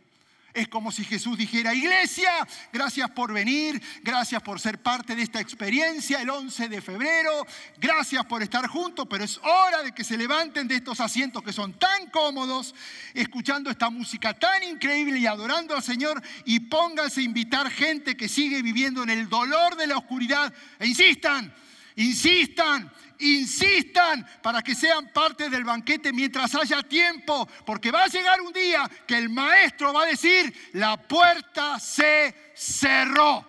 Es 0.53 0.67
como 0.67 0.91
si 0.91 1.05
Jesús 1.05 1.37
dijera, 1.37 1.73
iglesia, 1.73 2.29
gracias 2.73 3.09
por 3.11 3.31
venir, 3.31 3.81
gracias 4.03 4.41
por 4.41 4.59
ser 4.59 4.79
parte 4.81 5.15
de 5.15 5.21
esta 5.21 5.39
experiencia 5.39 6.21
el 6.21 6.29
11 6.29 6.67
de 6.67 6.81
febrero, 6.81 7.47
gracias 7.77 8.25
por 8.25 8.43
estar 8.43 8.67
juntos, 8.67 9.07
pero 9.09 9.23
es 9.23 9.37
hora 9.37 9.81
de 9.81 9.93
que 9.93 10.03
se 10.03 10.17
levanten 10.17 10.67
de 10.67 10.75
estos 10.75 10.99
asientos 10.99 11.41
que 11.41 11.53
son 11.53 11.79
tan 11.79 12.09
cómodos, 12.09 12.75
escuchando 13.13 13.69
esta 13.69 13.89
música 13.89 14.33
tan 14.33 14.61
increíble 14.63 15.19
y 15.19 15.25
adorando 15.25 15.73
al 15.73 15.83
Señor 15.83 16.21
y 16.43 16.59
pónganse 16.59 17.21
a 17.21 17.23
invitar 17.23 17.71
gente 17.71 18.17
que 18.17 18.27
sigue 18.27 18.61
viviendo 18.61 19.03
en 19.03 19.09
el 19.09 19.29
dolor 19.29 19.77
de 19.77 19.87
la 19.87 19.97
oscuridad 19.97 20.53
e 20.79 20.87
insistan, 20.87 21.53
insistan, 21.95 22.91
insistan 23.21 24.25
para 24.41 24.61
que 24.61 24.75
sean 24.75 25.11
parte 25.13 25.49
del 25.49 25.63
banquete 25.63 26.11
mientras 26.11 26.53
haya 26.55 26.83
tiempo, 26.83 27.47
porque 27.65 27.91
va 27.91 28.03
a 28.03 28.07
llegar 28.07 28.41
un 28.41 28.51
día 28.51 28.89
que 29.07 29.17
el 29.17 29.29
maestro 29.29 29.93
va 29.93 30.03
a 30.03 30.07
decir, 30.07 30.71
la 30.73 30.97
puerta 30.97 31.79
se 31.79 32.53
cerró. 32.55 33.47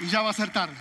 Y 0.00 0.06
ya 0.06 0.22
va 0.22 0.30
a 0.30 0.34
ser 0.34 0.50
tarde. 0.50 0.76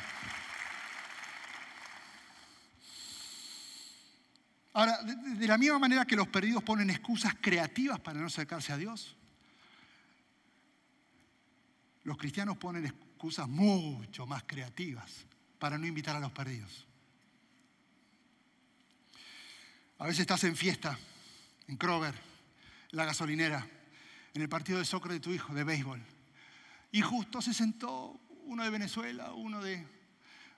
Ahora, 4.78 5.02
de, 5.02 5.48
la 5.48 5.58
misma 5.58 5.80
manera 5.80 6.06
que 6.06 6.16
los 6.16 6.28
perdidos 6.28 6.62
ponen 6.62 6.92
excusas 6.92 7.34
creativas 7.42 8.00
para 8.00 8.20
no 8.20 8.28
acercarse 8.28 8.72
a 8.72 8.78
Dios, 8.78 9.16
los 12.04 12.16
cristianos 12.16 12.58
ponen 12.58 12.86
excusas 13.18 13.50
mucho 13.50 14.28
más 14.28 14.44
creativas 14.44 15.26
para 15.58 15.80
no 15.80 15.88
invitar 15.88 16.16
a 16.16 16.20
los 16.20 16.32
perdidos. 16.32 16.86
A 19.98 20.06
veces 20.06 20.20
estás 20.20 20.44
en 20.44 20.56
fiesta, 20.56 21.00
en 21.68 21.78
Kroger, 21.78 22.14
en 22.14 22.98
la 22.98 23.06
gasolinera, 23.06 23.68
en 24.36 24.42
el 24.44 24.48
partido 24.48 24.78
de 24.78 24.86
soccer 24.86 25.14
de 25.14 25.20
tu 25.20 25.32
hijo, 25.32 25.52
de 25.56 25.64
béisbol. 25.64 26.00
Y 26.92 27.02
justo 27.02 27.42
se 27.42 27.56
sentó 27.56 28.22
uno 28.46 28.64
de 28.64 28.70
Venezuela, 28.70 29.34
uno 29.34 29.64
de 29.64 29.84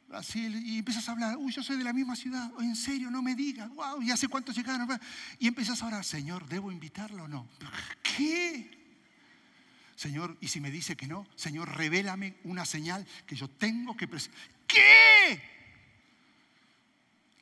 Brasil, 0.10 0.62
y 0.66 0.80
empiezas 0.80 1.08
a 1.08 1.14
hablar, 1.14 1.38
uy, 1.38 1.54
yo 1.54 1.64
soy 1.64 1.78
de 1.78 1.86
la 1.86 1.94
misma 1.94 2.18
ciudad, 2.18 2.52
en 2.60 2.76
serio, 2.76 3.10
no 3.10 3.22
me 3.22 3.36
digas, 3.36 3.70
wow, 3.70 4.02
ya 4.02 4.18
sé 4.18 4.28
cuántos 4.28 4.54
llegaron. 4.54 5.00
Y 5.40 5.48
empiezas 5.48 5.82
a 5.82 5.88
orar, 5.88 6.04
Señor, 6.04 6.46
¿debo 6.50 6.74
invitarlo 6.74 7.24
o 7.24 7.28
no? 7.30 7.48
¿Qué? 8.04 8.79
Señor, 10.00 10.38
y 10.40 10.48
si 10.48 10.62
me 10.62 10.72
dice 10.72 10.96
que 10.96 11.08
no, 11.08 11.28
Señor, 11.36 11.76
revélame 11.76 12.38
una 12.46 12.64
señal 12.66 13.06
que 13.28 13.36
yo 13.36 13.50
tengo 13.50 13.98
que 13.98 14.08
presentar. 14.08 14.40
¿Qué? 14.66 15.42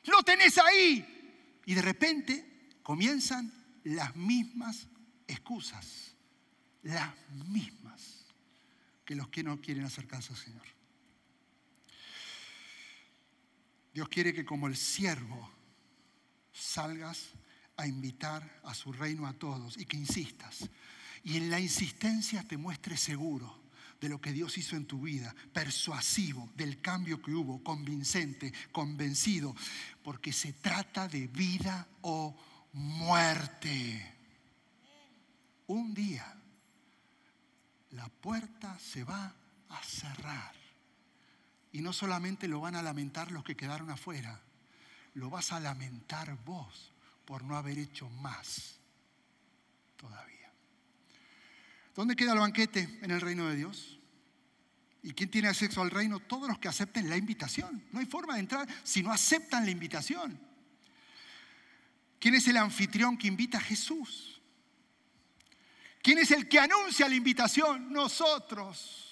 Lo 0.06 0.24
tenés 0.24 0.58
ahí. 0.58 1.60
Y 1.66 1.74
de 1.74 1.82
repente 1.82 2.70
comienzan 2.82 3.52
las 3.84 4.16
mismas 4.16 4.88
excusas, 5.28 6.16
las 6.82 7.14
mismas 7.46 8.24
que 9.04 9.14
los 9.14 9.28
que 9.28 9.44
no 9.44 9.60
quieren 9.60 9.84
acercarse 9.84 10.32
al 10.32 10.38
Señor. 10.40 10.66
Dios 13.94 14.08
quiere 14.08 14.34
que 14.34 14.44
como 14.44 14.66
el 14.66 14.76
siervo 14.76 15.48
salgas 16.52 17.34
a 17.76 17.86
invitar 17.86 18.60
a 18.64 18.74
su 18.74 18.92
reino 18.92 19.28
a 19.28 19.32
todos 19.34 19.78
y 19.78 19.86
que 19.86 19.96
insistas 19.96 20.68
y 21.28 21.36
en 21.36 21.50
la 21.50 21.60
insistencia 21.60 22.42
te 22.42 22.56
muestres 22.56 23.00
seguro 23.00 23.54
de 24.00 24.08
lo 24.08 24.18
que 24.18 24.32
Dios 24.32 24.56
hizo 24.56 24.76
en 24.76 24.86
tu 24.86 25.02
vida, 25.02 25.34
persuasivo 25.52 26.48
del 26.56 26.80
cambio 26.80 27.20
que 27.20 27.32
hubo, 27.32 27.62
convincente, 27.62 28.50
convencido, 28.72 29.54
porque 30.02 30.32
se 30.32 30.54
trata 30.54 31.06
de 31.06 31.26
vida 31.26 31.86
o 32.00 32.34
muerte. 32.72 34.14
Un 35.66 35.92
día 35.92 36.34
la 37.90 38.08
puerta 38.08 38.78
se 38.78 39.04
va 39.04 39.34
a 39.68 39.82
cerrar 39.82 40.54
y 41.72 41.82
no 41.82 41.92
solamente 41.92 42.48
lo 42.48 42.60
van 42.60 42.74
a 42.74 42.82
lamentar 42.82 43.32
los 43.32 43.44
que 43.44 43.54
quedaron 43.54 43.90
afuera, 43.90 44.40
lo 45.12 45.28
vas 45.28 45.52
a 45.52 45.60
lamentar 45.60 46.42
vos 46.46 46.90
por 47.26 47.44
no 47.44 47.54
haber 47.54 47.76
hecho 47.76 48.08
más 48.08 48.78
todavía. 49.98 50.47
¿Dónde 51.98 52.14
queda 52.14 52.32
el 52.32 52.38
banquete 52.38 53.00
en 53.02 53.10
el 53.10 53.20
reino 53.20 53.48
de 53.48 53.56
Dios? 53.56 53.98
¿Y 55.02 55.14
quién 55.14 55.32
tiene 55.32 55.48
acceso 55.48 55.82
al 55.82 55.90
reino? 55.90 56.20
Todos 56.20 56.46
los 56.48 56.60
que 56.60 56.68
acepten 56.68 57.10
la 57.10 57.16
invitación. 57.16 57.82
No 57.90 57.98
hay 57.98 58.06
forma 58.06 58.34
de 58.34 58.40
entrar 58.40 58.68
si 58.84 59.02
no 59.02 59.10
aceptan 59.10 59.64
la 59.64 59.72
invitación. 59.72 60.40
¿Quién 62.20 62.36
es 62.36 62.46
el 62.46 62.56
anfitrión 62.56 63.18
que 63.18 63.26
invita 63.26 63.58
a 63.58 63.62
Jesús? 63.62 64.40
¿Quién 66.00 66.18
es 66.18 66.30
el 66.30 66.48
que 66.48 66.60
anuncia 66.60 67.08
la 67.08 67.16
invitación? 67.16 67.92
Nosotros. 67.92 69.08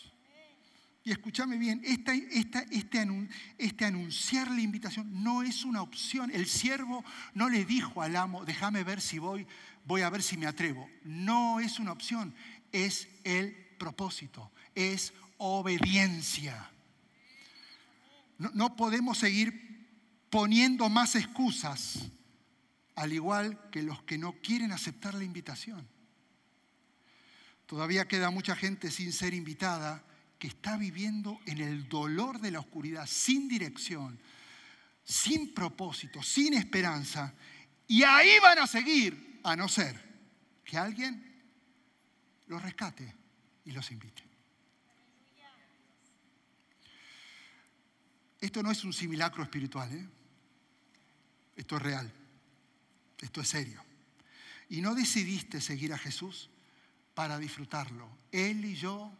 Y 1.07 1.11
escúchame 1.11 1.57
bien, 1.57 1.83
este, 1.85 2.29
este 2.71 3.85
anunciar 3.85 4.51
la 4.51 4.61
invitación 4.61 5.23
no 5.25 5.45
es 5.45 5.65
una 5.65 5.83
opción. 5.83 6.33
El 6.33 6.47
siervo 6.47 7.05
no 7.35 7.49
le 7.49 7.65
dijo 7.65 8.03
al 8.03 8.15
amo, 8.17 8.45
déjame 8.45 8.83
ver 8.83 9.01
si 9.01 9.21
voy, 9.21 9.47
voy 9.85 10.03
a 10.03 10.11
ver 10.11 10.21
si 10.21 10.37
me 10.37 10.47
atrevo. 10.47 10.91
No 11.05 11.61
es 11.61 11.79
una 11.79 11.93
opción 11.93 12.35
es 12.85 13.09
el 13.25 13.55
propósito, 13.79 14.53
es 14.75 15.15
obediencia. 15.39 16.71
No, 18.39 18.77
podemos 18.77 19.17
seguir 19.19 19.89
poniendo 20.29 20.89
más 20.91 21.15
excusas, 21.15 21.99
al 22.95 23.13
igual 23.13 23.71
que 23.71 23.83
los 23.83 24.03
que 24.03 24.19
no 24.19 24.35
quieren 24.43 24.73
aceptar 24.73 25.15
la 25.15 25.25
invitación. 25.25 25.89
Todavía 27.65 28.07
queda 28.07 28.31
mucha 28.31 28.55
gente 28.55 28.91
sin 28.91 29.13
ser 29.13 29.33
invitada 29.33 30.05
que 30.39 30.49
está 30.49 30.77
viviendo 30.77 31.41
en 31.47 31.59
el 31.59 31.89
dolor 31.89 32.41
de 32.41 32.51
la 32.51 32.61
oscuridad, 32.61 33.07
sin 33.07 33.49
dirección, 33.49 34.21
sin 35.03 35.55
propósito, 35.55 36.23
sin 36.23 36.53
esperanza, 36.53 37.33
y 37.89 38.03
ahí 38.03 38.39
van 38.43 38.59
a 38.59 38.67
seguir, 38.67 39.41
a 39.45 39.57
no 39.57 39.69
ser 39.69 40.05
que 40.65 40.77
alguien 40.77 41.26
los 42.47 42.63
rescate 42.63 43.15
y 43.65 43.73
los 43.73 43.91
invite. 43.91 44.23
Esto 48.41 48.63
no 48.63 48.71
es 48.71 48.85
un 48.85 48.93
simulacro 48.93 49.43
espiritual, 49.43 49.93
¿eh? 49.93 50.09
esto 51.57 51.77
es 51.77 51.83
real, 51.83 52.13
esto 53.19 53.41
es 53.41 53.49
serio. 53.49 53.83
Y 54.69 54.81
no 54.81 54.95
decidiste 54.95 55.61
seguir 55.61 55.93
a 55.93 55.99
Jesús 55.99 56.51
para 57.15 57.39
disfrutarlo. 57.39 58.09
Él 58.31 58.65
y 58.65 58.75
yo, 58.75 59.13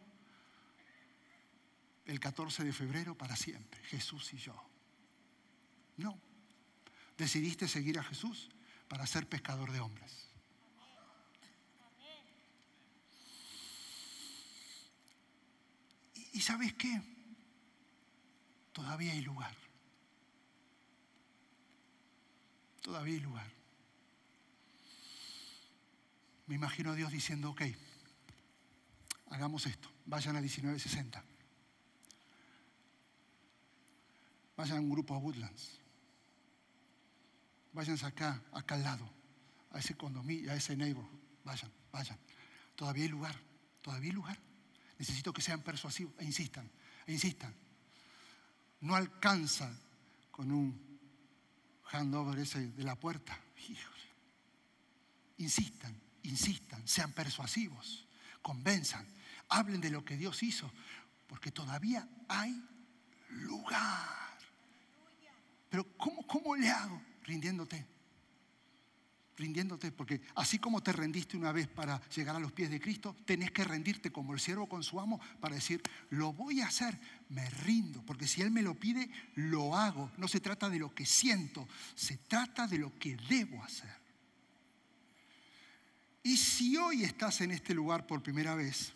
el 2.05 2.19
14 2.19 2.63
de 2.63 2.73
febrero 2.73 3.17
para 3.17 3.35
siempre, 3.35 3.83
Jesús 3.85 4.33
y 4.33 4.37
yo. 4.37 4.55
No, 5.97 6.17
decidiste 7.17 7.67
seguir 7.67 7.97
a 7.97 8.03
Jesús 8.03 8.49
para 8.87 9.07
ser 9.07 9.27
pescador 9.27 9.71
de 9.71 9.79
hombres. 9.79 10.26
¿Y 16.33 16.41
sabes 16.41 16.73
qué? 16.73 17.01
Todavía 18.73 19.11
hay 19.13 19.21
lugar. 19.21 19.55
Todavía 22.81 23.15
hay 23.15 23.19
lugar. 23.19 23.51
Me 26.47 26.55
imagino 26.55 26.91
a 26.91 26.95
Dios 26.95 27.11
diciendo, 27.11 27.49
ok, 27.51 27.61
hagamos 29.29 29.65
esto, 29.65 29.89
vayan 30.05 30.37
a 30.37 30.41
1960. 30.41 31.23
Vayan 34.55 34.77
a 34.77 34.81
un 34.81 34.89
grupo 34.89 35.13
a 35.13 35.17
Woodlands. 35.17 35.79
Váyanse 37.73 38.05
acá, 38.05 38.41
acá 38.53 38.75
al 38.75 38.83
lado, 38.83 39.09
a 39.71 39.79
ese 39.79 39.95
condominio, 39.95 40.51
a 40.51 40.55
ese 40.55 40.75
neighborhood. 40.75 41.19
Vayan, 41.43 41.71
vayan. 41.91 42.17
Todavía 42.75 43.03
hay 43.03 43.09
lugar, 43.09 43.35
todavía 43.81 44.09
hay 44.09 44.15
lugar. 44.15 44.46
Necesito 44.97 45.31
que 45.31 45.41
sean 45.41 45.61
persuasivos 45.61 46.13
e 46.19 46.25
insistan, 46.25 46.69
e 47.05 47.13
insistan. 47.13 47.53
No 48.81 48.95
alcanza 48.95 49.71
con 50.31 50.51
un 50.51 50.99
handover 51.91 52.39
ese 52.39 52.67
de 52.67 52.83
la 52.83 52.95
puerta. 52.95 53.39
Insistan, 55.37 55.95
insistan, 56.23 56.87
sean 56.87 57.13
persuasivos, 57.13 58.07
convenzan, 58.41 59.05
hablen 59.49 59.81
de 59.81 59.91
lo 59.91 60.03
que 60.03 60.17
Dios 60.17 60.41
hizo, 60.41 60.71
porque 61.27 61.51
todavía 61.51 62.07
hay 62.27 62.59
lugar. 63.29 64.39
Pero 65.69 65.95
¿cómo, 65.95 66.25
cómo 66.25 66.55
le 66.55 66.69
hago? 66.69 66.99
Rindiéndote 67.23 67.96
rindiéndote, 69.37 69.91
porque 69.91 70.21
así 70.35 70.57
como 70.57 70.81
te 70.81 70.91
rendiste 70.91 71.37
una 71.37 71.51
vez 71.51 71.67
para 71.67 72.01
llegar 72.09 72.35
a 72.35 72.39
los 72.39 72.51
pies 72.51 72.69
de 72.69 72.81
Cristo, 72.81 73.15
tenés 73.25 73.51
que 73.51 73.63
rendirte 73.63 74.11
como 74.11 74.33
el 74.33 74.39
siervo 74.39 74.67
con 74.67 74.83
su 74.83 74.99
amo 74.99 75.21
para 75.39 75.55
decir, 75.55 75.81
lo 76.09 76.33
voy 76.33 76.61
a 76.61 76.67
hacer, 76.67 76.99
me 77.29 77.47
rindo, 77.49 78.03
porque 78.03 78.27
si 78.27 78.41
Él 78.41 78.51
me 78.51 78.63
lo 78.63 78.73
pide, 78.73 79.09
lo 79.35 79.75
hago. 79.75 80.11
No 80.17 80.27
se 80.27 80.39
trata 80.39 80.69
de 80.69 80.79
lo 80.79 80.93
que 80.93 81.05
siento, 81.05 81.67
se 81.95 82.17
trata 82.17 82.67
de 82.67 82.79
lo 82.79 82.97
que 82.97 83.15
debo 83.29 83.63
hacer. 83.63 83.95
Y 86.23 86.35
si 86.35 86.75
hoy 86.75 87.03
estás 87.03 87.39
en 87.41 87.51
este 87.51 87.73
lugar 87.73 88.05
por 88.05 88.21
primera 88.21 88.55
vez, 88.55 88.91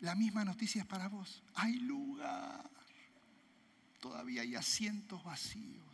la 0.00 0.14
misma 0.14 0.44
noticia 0.44 0.82
es 0.82 0.86
para 0.86 1.08
vos. 1.08 1.42
Hay 1.54 1.76
lugar. 1.80 2.70
Todavía 4.00 4.42
hay 4.42 4.54
asientos 4.54 5.24
vacíos. 5.24 5.85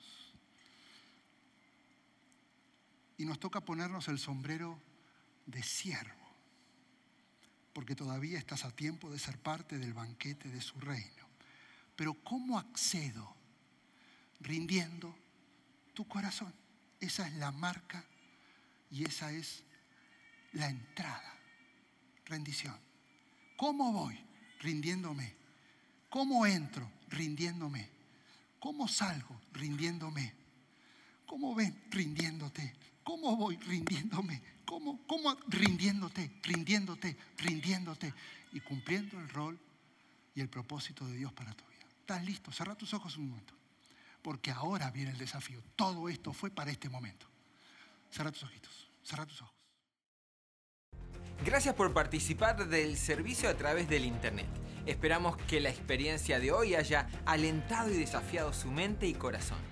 Y 3.19 3.25
nos 3.25 3.39
toca 3.39 3.61
ponernos 3.61 4.09
el 4.09 4.19
sombrero 4.19 4.81
de 5.47 5.63
siervo, 5.63 6.35
porque 7.73 7.95
todavía 7.95 8.39
estás 8.39 8.65
a 8.65 8.71
tiempo 8.71 9.11
de 9.11 9.19
ser 9.19 9.39
parte 9.39 9.79
del 9.79 9.93
banquete 9.93 10.49
de 10.49 10.61
su 10.61 10.79
reino. 10.81 11.27
Pero 11.97 12.15
¿cómo 12.25 12.59
accedo? 12.59 13.37
Rindiendo 14.41 15.15
tu 15.95 16.07
corazón. 16.09 16.53
Esa 17.01 17.27
es 17.27 17.35
la 17.35 17.53
marca 17.53 18.05
y 18.91 19.05
esa 19.05 19.33
es 19.33 19.65
la 20.53 20.69
entrada. 20.69 21.35
Rendición. 22.27 22.77
¿Cómo 23.57 23.93
voy? 23.93 24.19
Rindiéndome. 24.61 25.35
¿Cómo 26.09 26.47
entro? 26.47 26.91
Rindiéndome. 27.09 27.89
¿Cómo 28.59 28.87
salgo? 28.87 29.41
Rindiéndome. 29.53 30.35
¿Cómo 31.27 31.55
ven? 31.55 31.83
Rindiéndote. 31.91 32.52
¿Cómo 33.43 33.57
voy? 33.57 33.57
Rindiéndome. 33.57 34.40
¿Cómo, 34.64 35.05
¿Cómo? 35.05 35.36
Rindiéndote, 35.49 36.30
rindiéndote, 36.45 37.16
rindiéndote 37.38 38.14
y 38.53 38.61
cumpliendo 38.61 39.18
el 39.18 39.28
rol 39.30 39.59
y 40.32 40.40
el 40.40 40.49
propósito 40.49 41.05
de 41.07 41.16
Dios 41.16 41.32
para 41.32 41.53
tu 41.53 41.64
vida. 41.64 41.84
¿Estás 41.99 42.24
listo? 42.24 42.53
Cerra 42.53 42.76
tus 42.76 42.95
ojos 42.95 43.16
un 43.16 43.30
momento. 43.30 43.53
Porque 44.22 44.53
ahora 44.53 44.93
viene 44.93 45.11
el 45.11 45.18
desafío. 45.18 45.61
Todo 45.74 46.09
esto 46.09 46.32
fue 46.32 46.51
para 46.51 46.70
este 46.70 46.88
momento. 46.88 47.26
Cerra 48.12 48.30
tus 48.30 48.45
ojitos. 48.45 48.88
Cerra 49.03 49.26
tus 49.26 49.43
ojos. 49.43 49.55
Gracias 51.45 51.74
por 51.74 51.93
participar 51.93 52.68
del 52.68 52.97
servicio 52.97 53.49
a 53.49 53.55
través 53.55 53.88
del 53.88 54.05
Internet. 54.05 54.47
Esperamos 54.86 55.36
que 55.49 55.59
la 55.59 55.70
experiencia 55.70 56.38
de 56.38 56.53
hoy 56.53 56.76
haya 56.76 57.09
alentado 57.26 57.90
y 57.90 57.97
desafiado 57.97 58.53
su 58.53 58.70
mente 58.70 59.09
y 59.09 59.14
corazón. 59.14 59.72